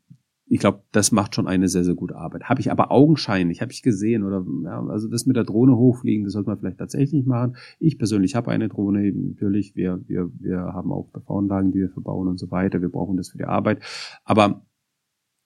ich 0.50 0.60
glaube, 0.60 0.82
das 0.92 1.12
macht 1.12 1.34
schon 1.34 1.46
eine 1.46 1.68
sehr, 1.68 1.84
sehr 1.84 1.94
gute 1.94 2.16
Arbeit. 2.16 2.44
Habe 2.44 2.60
ich 2.60 2.70
aber 2.70 2.90
augenscheinlich, 2.90 3.60
habe 3.60 3.72
ich 3.72 3.82
gesehen, 3.82 4.24
oder 4.24 4.44
ja, 4.64 4.82
also 4.86 5.08
das 5.08 5.26
mit 5.26 5.36
der 5.36 5.44
Drohne 5.44 5.76
hochfliegen, 5.76 6.24
das 6.24 6.32
sollte 6.32 6.48
man 6.48 6.58
vielleicht 6.58 6.78
tatsächlich 6.78 7.26
machen. 7.26 7.56
Ich 7.78 7.98
persönlich 7.98 8.34
habe 8.34 8.50
eine 8.50 8.68
Drohne, 8.68 9.12
natürlich, 9.12 9.76
wir, 9.76 10.00
wir, 10.06 10.30
wir 10.38 10.58
haben 10.58 10.90
auch 10.90 11.12
PV-Anlagen, 11.12 11.72
die 11.72 11.80
wir 11.80 11.90
verbauen 11.90 12.28
und 12.28 12.38
so 12.38 12.50
weiter. 12.50 12.80
Wir 12.80 12.88
brauchen 12.88 13.16
das 13.16 13.30
für 13.30 13.38
die 13.38 13.44
Arbeit. 13.44 13.82
Aber 14.24 14.64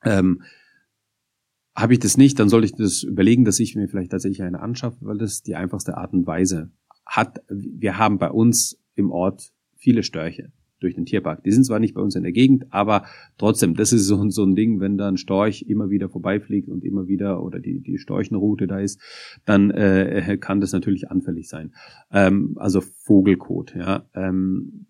ähm, 0.05 0.43
habe 1.75 1.95
ich 1.95 1.99
das 1.99 2.17
nicht, 2.17 2.39
dann 2.39 2.49
sollte 2.49 2.67
ich 2.67 2.75
das 2.75 3.03
überlegen, 3.03 3.45
dass 3.45 3.59
ich 3.59 3.75
mir 3.75 3.89
vielleicht 3.89 4.13
tatsächlich 4.13 4.43
eine 4.43 4.61
anschaffe, 4.61 4.99
weil 5.01 5.19
das 5.19 5.43
die 5.43 5.57
einfachste 5.57 5.97
Art 5.97 6.13
und 6.13 6.27
Weise 6.27 6.71
hat. 7.07 7.43
Wir 7.49 7.99
haben 7.99 8.19
bei 8.19 8.31
uns 8.31 8.79
im 8.95 9.11
Ort 9.11 9.53
viele 9.77 10.05
Störche 10.05 10.53
durch 10.83 10.95
den 10.95 11.07
Tierpark. 11.07 11.43
Die 11.45 11.53
sind 11.53 11.65
zwar 11.65 11.79
nicht 11.79 11.95
bei 11.95 12.01
uns 12.01 12.15
in 12.15 12.23
der 12.23 12.33
Gegend, 12.33 12.67
aber 12.71 13.05
trotzdem, 13.39 13.75
das 13.75 13.93
ist 13.93 14.07
so, 14.07 14.29
so 14.31 14.45
ein 14.45 14.55
Ding, 14.55 14.81
wenn 14.81 14.99
da 14.99 15.09
ein 15.09 15.17
Storch 15.17 15.63
immer 15.69 15.91
wieder 15.91 16.09
vorbeifliegt 16.09 16.69
und 16.69 16.85
immer 16.85 17.07
wieder 17.07 17.43
oder 17.43 17.59
die, 17.59 17.81
die 17.81 17.99
Storchenroute 17.99 18.67
da 18.67 18.79
ist, 18.79 19.01
dann 19.45 19.71
äh, 19.71 20.37
kann 20.41 20.61
das 20.61 20.73
natürlich 20.73 21.11
anfällig 21.11 21.49
sein. 21.49 21.73
Ähm, 22.11 22.55
also 22.57 22.81
Vogelkot, 22.81 23.75
ja. 23.75 24.07
Ähm, 24.15 24.87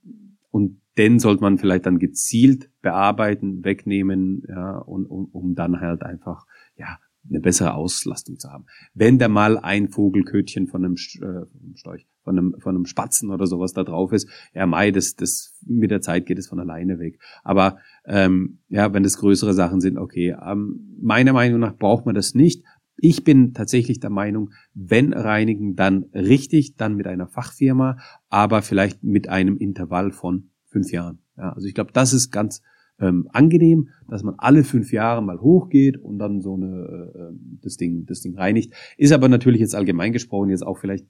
und 0.51 0.81
den 0.99 1.19
sollte 1.19 1.43
man 1.43 1.59
vielleicht 1.59 1.87
dann 1.87 1.99
gezielt 1.99 2.71
bearbeiten, 2.83 3.65
wegnehmen, 3.65 4.43
ja, 4.49 4.79
und 4.79 5.07
um, 5.07 5.27
um 5.33 5.55
dann 5.55 5.81
halt 5.81 6.03
einfach, 6.03 6.47
ja, 6.77 6.99
eine 7.29 7.41
bessere 7.41 7.75
Auslastung 7.75 8.39
zu 8.39 8.51
haben. 8.51 8.67
Wenn 8.95 9.19
da 9.19 9.29
mal 9.29 9.59
ein 9.59 9.89
Vogelkötchen 9.89 10.67
von 10.67 10.85
einem 10.85 10.95
äh, 10.95 11.77
Storch, 11.77 12.07
von 12.23 12.39
einem, 12.39 12.57
von 12.59 12.75
einem 12.75 12.87
Spatzen 12.87 13.31
oder 13.31 13.47
sowas 13.47 13.73
da 13.73 13.85
drauf 13.85 14.13
ist, 14.13 14.29
ja, 14.55 14.67
Mai, 14.67 14.91
das, 14.91 15.15
das, 15.15 15.59
mit 15.67 15.91
der 15.91 16.01
Zeit 16.01 16.27
geht 16.27 16.39
es 16.39 16.49
von 16.49 16.61
alleine 16.61 16.99
weg. 16.99 17.19
Aber, 17.43 17.79
ähm, 18.07 18.59
ja, 18.69 18.93
wenn 18.93 19.03
das 19.03 19.19
größere 19.19 19.55
Sachen 19.55 19.81
sind, 19.81 19.99
okay, 19.99 20.37
ähm, 20.45 20.97
meiner 21.01 21.33
Meinung 21.33 21.61
nach 21.61 21.77
braucht 21.77 22.07
man 22.07 22.15
das 22.15 22.35
nicht. 22.35 22.65
Ich 22.97 23.25
bin 23.25 23.55
tatsächlich 23.55 24.01
der 24.01 24.11
Meinung, 24.11 24.51
wenn 24.75 25.13
reinigen, 25.13 25.75
dann 25.75 26.05
richtig, 26.15 26.77
dann 26.77 26.95
mit 26.95 27.07
einer 27.07 27.27
Fachfirma, 27.27 27.99
aber 28.29 28.63
vielleicht 28.63 29.03
mit 29.03 29.29
einem 29.29 29.57
Intervall 29.57 30.13
von 30.13 30.51
fünf 30.67 30.93
Jahren. 30.93 31.19
Ja, 31.37 31.53
also 31.53 31.67
ich 31.67 31.75
glaube, 31.75 31.93
das 31.93 32.13
ist 32.13 32.31
ganz, 32.31 32.63
ähm, 33.03 33.29
angenehm, 33.33 33.89
dass 34.09 34.23
man 34.23 34.37
alle 34.39 34.65
fünf 34.65 34.93
Jahre 34.93 35.23
mal 35.23 35.41
hochgeht 35.41 35.99
und 35.99 36.19
dann 36.19 36.41
so 36.41 36.55
eine 36.55 37.13
äh, 37.15 37.19
ähm, 37.19 37.59
das 37.63 37.77
Ding 37.77 38.07
das 38.07 38.21
Ding 38.21 38.37
reinigt. 38.37 38.73
Ist 38.97 39.13
aber 39.13 39.29
natürlich 39.29 39.61
jetzt 39.61 39.75
allgemein 39.75 40.13
gesprochen 40.13 40.51
jetzt 40.51 40.67
auch 40.67 40.79
vielleicht 40.79 41.07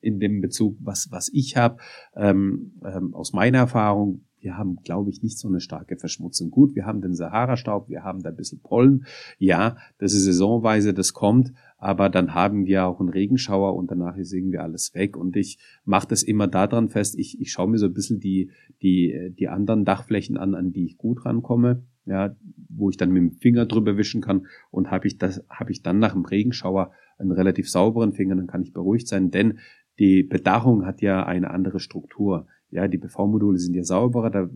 in 0.00 0.18
dem 0.18 0.40
Bezug, 0.40 0.76
was 0.80 1.10
was 1.10 1.30
ich 1.32 1.56
habe 1.56 1.76
ähm, 2.16 2.72
ähm, 2.84 3.14
aus 3.14 3.32
meiner 3.32 3.58
Erfahrung. 3.58 4.23
Wir 4.44 4.58
haben, 4.58 4.76
glaube 4.84 5.08
ich, 5.08 5.22
nicht 5.22 5.38
so 5.38 5.48
eine 5.48 5.60
starke 5.60 5.96
Verschmutzung. 5.96 6.50
Gut, 6.50 6.74
wir 6.74 6.84
haben 6.84 7.00
den 7.00 7.14
Sahara-Staub, 7.14 7.88
wir 7.88 8.04
haben 8.04 8.22
da 8.22 8.28
ein 8.28 8.36
bisschen 8.36 8.60
Pollen. 8.60 9.06
Ja, 9.38 9.78
das 9.96 10.12
ist 10.12 10.26
saisonweise, 10.26 10.92
das 10.92 11.14
kommt, 11.14 11.54
aber 11.78 12.10
dann 12.10 12.34
haben 12.34 12.66
wir 12.66 12.84
auch 12.84 13.00
einen 13.00 13.08
Regenschauer 13.08 13.74
und 13.74 13.90
danach 13.90 14.18
ist 14.18 14.34
irgendwie 14.34 14.58
alles 14.58 14.94
weg. 14.94 15.16
Und 15.16 15.34
ich 15.34 15.58
mache 15.86 16.08
das 16.08 16.22
immer 16.22 16.46
daran 16.46 16.90
fest, 16.90 17.18
ich, 17.18 17.40
ich 17.40 17.52
schaue 17.52 17.68
mir 17.68 17.78
so 17.78 17.86
ein 17.86 17.94
bisschen 17.94 18.20
die, 18.20 18.50
die, 18.82 19.34
die 19.38 19.48
anderen 19.48 19.86
Dachflächen 19.86 20.36
an, 20.36 20.54
an 20.54 20.72
die 20.72 20.84
ich 20.84 20.98
gut 20.98 21.24
rankomme, 21.24 21.82
ja, 22.04 22.36
wo 22.68 22.90
ich 22.90 22.98
dann 22.98 23.12
mit 23.12 23.22
dem 23.22 23.32
Finger 23.32 23.64
drüber 23.64 23.96
wischen 23.96 24.20
kann 24.20 24.46
und 24.70 24.90
habe 24.90 25.06
ich 25.06 25.16
das, 25.16 25.42
habe 25.48 25.72
ich 25.72 25.82
dann 25.82 25.98
nach 25.98 26.12
dem 26.12 26.26
Regenschauer 26.26 26.92
einen 27.16 27.32
relativ 27.32 27.70
sauberen 27.70 28.12
Finger, 28.12 28.36
dann 28.36 28.46
kann 28.46 28.62
ich 28.62 28.74
beruhigt 28.74 29.08
sein, 29.08 29.30
denn 29.30 29.58
die 29.98 30.22
Bedachung 30.22 30.84
hat 30.84 31.00
ja 31.00 31.24
eine 31.24 31.50
andere 31.50 31.80
Struktur. 31.80 32.46
Ja, 32.74 32.88
die 32.88 32.98
PV-Module 32.98 33.58
sind 33.58 33.74
ja 33.74 33.84
sauberer, 33.84 34.30
da 34.30 34.50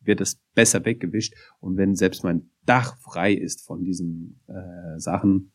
wird 0.00 0.20
es 0.20 0.40
besser 0.54 0.84
weggewischt. 0.84 1.34
Und 1.60 1.76
wenn 1.76 1.94
selbst 1.94 2.24
mein 2.24 2.50
Dach 2.64 2.96
frei 2.98 3.32
ist 3.32 3.64
von 3.64 3.84
diesen 3.84 4.40
äh, 4.46 4.98
Sachen, 4.98 5.52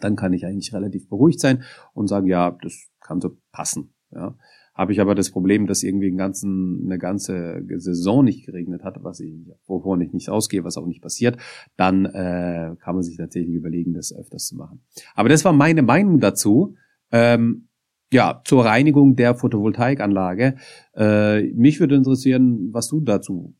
dann 0.00 0.16
kann 0.16 0.32
ich 0.32 0.44
eigentlich 0.44 0.74
relativ 0.74 1.08
beruhigt 1.08 1.40
sein 1.40 1.62
und 1.94 2.08
sagen, 2.08 2.26
ja, 2.26 2.50
das 2.62 2.88
kann 3.00 3.20
so 3.20 3.38
passen. 3.50 3.94
Ja. 4.10 4.36
Habe 4.74 4.92
ich 4.92 5.00
aber 5.00 5.14
das 5.14 5.30
Problem, 5.30 5.66
dass 5.66 5.82
irgendwie 5.82 6.08
einen 6.08 6.18
ganzen, 6.18 6.82
eine 6.84 6.98
ganze 6.98 7.64
Saison 7.76 8.22
nicht 8.22 8.44
geregnet 8.44 8.84
hat, 8.84 9.02
was 9.02 9.20
ich, 9.20 9.32
wovon 9.66 10.02
ich 10.02 10.12
nicht 10.12 10.28
ausgehe, 10.28 10.64
was 10.64 10.76
auch 10.76 10.86
nicht 10.86 11.00
passiert, 11.00 11.38
dann 11.76 12.04
äh, 12.04 12.76
kann 12.78 12.94
man 12.94 13.02
sich 13.02 13.16
tatsächlich 13.16 13.54
überlegen, 13.54 13.94
das 13.94 14.14
öfters 14.14 14.48
zu 14.48 14.56
machen. 14.56 14.82
Aber 15.14 15.30
das 15.30 15.46
war 15.46 15.54
meine 15.54 15.80
Meinung 15.80 16.20
dazu. 16.20 16.74
Ähm, 17.10 17.68
ja, 18.12 18.40
zur 18.44 18.64
Reinigung 18.64 19.16
der 19.16 19.34
Photovoltaikanlage. 19.34 20.56
Äh, 20.94 21.42
mich 21.52 21.80
würde 21.80 21.96
interessieren, 21.96 22.72
was 22.72 22.88
du 22.88 23.00
dazu 23.00 23.54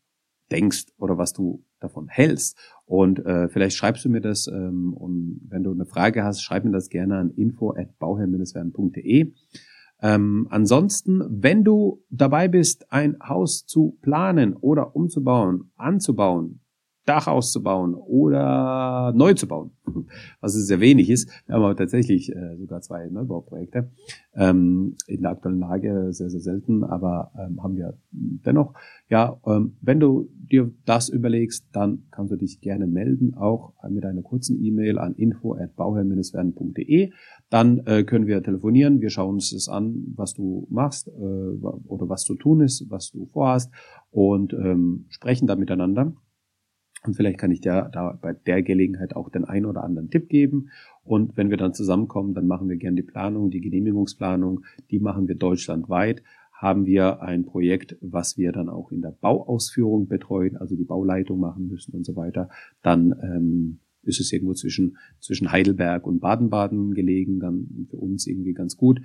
denkst 0.51 0.87
oder 0.99 1.19
was 1.19 1.33
du 1.33 1.65
davon 1.81 2.09
hältst. 2.09 2.57
Und 2.85 3.25
äh, 3.27 3.49
vielleicht 3.49 3.77
schreibst 3.77 4.05
du 4.05 4.09
mir 4.09 4.21
das 4.21 4.47
ähm, 4.47 4.95
und 4.95 5.41
wenn 5.49 5.65
du 5.65 5.73
eine 5.73 5.87
Frage 5.87 6.25
hast, 6.25 6.43
schreib 6.43 6.65
mir 6.65 6.71
das 6.71 6.89
gerne 6.89 7.17
an 7.17 7.31
info 7.31 7.75
at 7.75 7.99
bauherr-werden.de. 7.99 9.33
Ähm, 10.03 10.47
ansonsten, 10.51 11.25
wenn 11.29 11.65
du 11.65 12.05
dabei 12.11 12.49
bist, 12.49 12.93
ein 12.93 13.17
Haus 13.27 13.65
zu 13.67 13.99
planen 14.03 14.55
oder 14.55 14.95
umzubauen, 14.95 15.71
anzubauen, 15.77 16.61
Dach 17.07 17.29
auszubauen 17.29 17.95
oder 17.95 19.13
neu 19.15 19.35
zu 19.35 19.47
bauen, 19.47 19.71
was 20.41 20.55
sehr 20.55 20.81
wenig 20.81 21.09
ist. 21.09 21.31
Wir 21.47 21.55
haben 21.55 21.63
aber 21.63 21.77
tatsächlich 21.77 22.35
äh, 22.35 22.57
sogar 22.57 22.81
zwei 22.81 23.09
Neubauprojekte. 23.09 23.91
Ähm, 24.35 24.97
in 25.07 25.23
der 25.23 25.31
aktuellen 25.31 25.61
Lage 25.61 26.13
sehr, 26.13 26.29
sehr 26.29 26.41
selten, 26.41 26.83
aber 26.85 27.31
ähm, 27.39 27.63
haben 27.63 27.77
wir 27.77 27.97
dennoch. 28.11 28.75
Ja, 29.09 29.41
ähm, 29.47 29.77
wenn 29.81 30.01
du 30.01 30.29
dir 30.51 30.73
das 30.85 31.09
überlegst, 31.09 31.67
dann 31.73 32.05
kannst 32.11 32.33
du 32.33 32.37
dich 32.37 32.61
gerne 32.61 32.87
melden, 32.87 33.35
auch 33.35 33.73
mit 33.89 34.05
einer 34.05 34.23
kurzen 34.23 34.63
E-Mail 34.63 34.99
an 34.99 35.15
info@bauherr-werden.de. 35.15 37.13
Dann 37.51 37.79
äh, 37.87 38.05
können 38.05 38.27
wir 38.27 38.43
telefonieren, 38.43 39.01
wir 39.01 39.11
schauen 39.11 39.35
uns 39.35 39.53
das 39.53 39.69
an, 39.69 40.13
was 40.17 40.35
du 40.35 40.67
machst 40.71 41.09
äh, 41.09 41.11
oder 41.11 42.09
was 42.09 42.25
zu 42.25 42.35
tun 42.35 42.61
ist, 42.61 42.87
was 42.91 43.11
du 43.11 43.27
vorhast 43.27 43.73
und 44.11 44.53
ähm, 44.53 45.07
sprechen 45.09 45.47
da 45.47 45.57
miteinander. 45.57 46.13
Und 47.07 47.15
vielleicht 47.15 47.39
kann 47.39 47.53
ich 47.53 47.61
dir 47.61 47.89
da 47.93 48.19
bei 48.21 48.33
der 48.33 48.63
Gelegenheit 48.63 49.15
auch 49.15 49.29
den 49.29 49.45
einen 49.45 49.67
oder 49.67 49.85
anderen 49.85 50.11
Tipp 50.11 50.29
geben. 50.29 50.71
Und 51.05 51.37
wenn 51.37 51.51
wir 51.51 51.57
dann 51.57 51.73
zusammenkommen, 51.73 52.35
dann 52.35 52.47
machen 52.47 52.69
wir 52.69 52.77
gerne 52.77 52.97
die 52.97 53.07
Planung, 53.07 53.51
die 53.51 53.61
Genehmigungsplanung. 53.61 54.65
Die 54.91 54.99
machen 54.99 55.29
wir 55.29 55.37
deutschlandweit. 55.37 56.23
Haben 56.53 56.87
wir 56.87 57.23
ein 57.23 57.45
Projekt, 57.45 57.97
was 58.01 58.39
wir 58.39 58.51
dann 58.51 58.69
auch 58.69 58.91
in 58.91 59.03
der 59.03 59.13
Bauausführung 59.13 60.09
betreuen, 60.09 60.57
also 60.57 60.75
die 60.75 60.85
Bauleitung 60.85 61.39
machen 61.39 61.69
müssen 61.69 61.95
und 61.95 62.05
so 62.05 62.17
weiter, 62.17 62.49
dann 62.83 63.15
ähm, 63.23 63.79
ist 64.03 64.21
es 64.21 64.33
irgendwo 64.33 64.55
zwischen, 64.55 64.97
zwischen 65.21 65.53
Heidelberg 65.53 66.07
und 66.07 66.21
Baden-Baden 66.21 66.95
gelegen, 66.95 67.41
dann 67.41 67.87
für 67.91 67.99
uns 67.99 68.27
irgendwie 68.27 68.55
ganz 68.55 68.77
gut. 68.77 69.01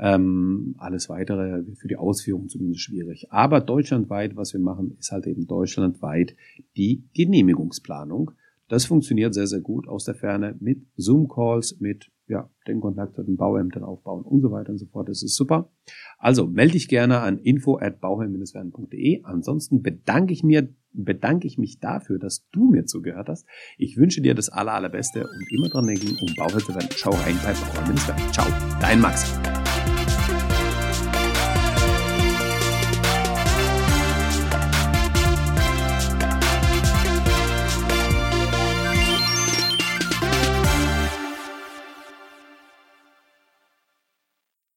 Ähm, 0.00 0.74
alles 0.78 1.08
weitere 1.08 1.64
für 1.74 1.88
die 1.88 1.96
Ausführung 1.96 2.48
zumindest 2.48 2.82
schwierig. 2.82 3.32
Aber 3.32 3.60
deutschlandweit, 3.60 4.36
was 4.36 4.52
wir 4.52 4.60
machen, 4.60 4.96
ist 4.98 5.10
halt 5.10 5.26
eben 5.26 5.46
deutschlandweit 5.46 6.36
die 6.76 7.04
Genehmigungsplanung. 7.14 8.30
Das 8.68 8.84
funktioniert 8.84 9.34
sehr, 9.34 9.46
sehr 9.46 9.60
gut 9.60 9.88
aus 9.88 10.04
der 10.04 10.14
Ferne 10.14 10.54
mit 10.60 10.82
Zoom-Calls, 10.96 11.80
mit 11.80 12.10
ja, 12.28 12.50
den 12.66 12.80
Kontakt 12.80 13.14
zu 13.14 13.22
den 13.22 13.36
Bauämtern 13.36 13.82
aufbauen 13.82 14.22
und 14.22 14.42
so 14.42 14.50
weiter 14.52 14.70
und 14.70 14.78
so 14.78 14.86
fort. 14.86 15.08
Das 15.08 15.22
ist 15.22 15.34
super. 15.34 15.70
Also 16.18 16.46
melde 16.46 16.72
dich 16.72 16.88
gerne 16.88 17.20
an 17.20 17.38
info 17.38 17.78
at 17.78 18.00
bauherr-werden.de. 18.00 19.22
Ansonsten 19.24 19.82
bedanke 19.82 20.34
ich 20.34 20.44
mir, 20.44 20.68
bedanke 20.92 21.46
ich 21.46 21.56
mich 21.56 21.80
dafür, 21.80 22.18
dass 22.18 22.46
du 22.52 22.70
mir 22.70 22.84
zugehört 22.84 23.30
hast. 23.30 23.46
Ich 23.78 23.96
wünsche 23.96 24.20
dir 24.20 24.34
das 24.34 24.50
aller, 24.50 24.74
allerbeste 24.74 25.22
und 25.22 25.52
immer 25.56 25.70
dran 25.70 25.86
denken, 25.86 26.16
um 26.20 26.34
Bauherr 26.36 26.60
zu 26.60 26.74
werden. 26.74 26.90
Schau 26.94 27.10
rein 27.10 27.36
bei 27.42 27.52
Bauherr-werden. 27.52 28.32
Ciao, 28.32 28.46
dein 28.80 29.00
Max. 29.00 29.32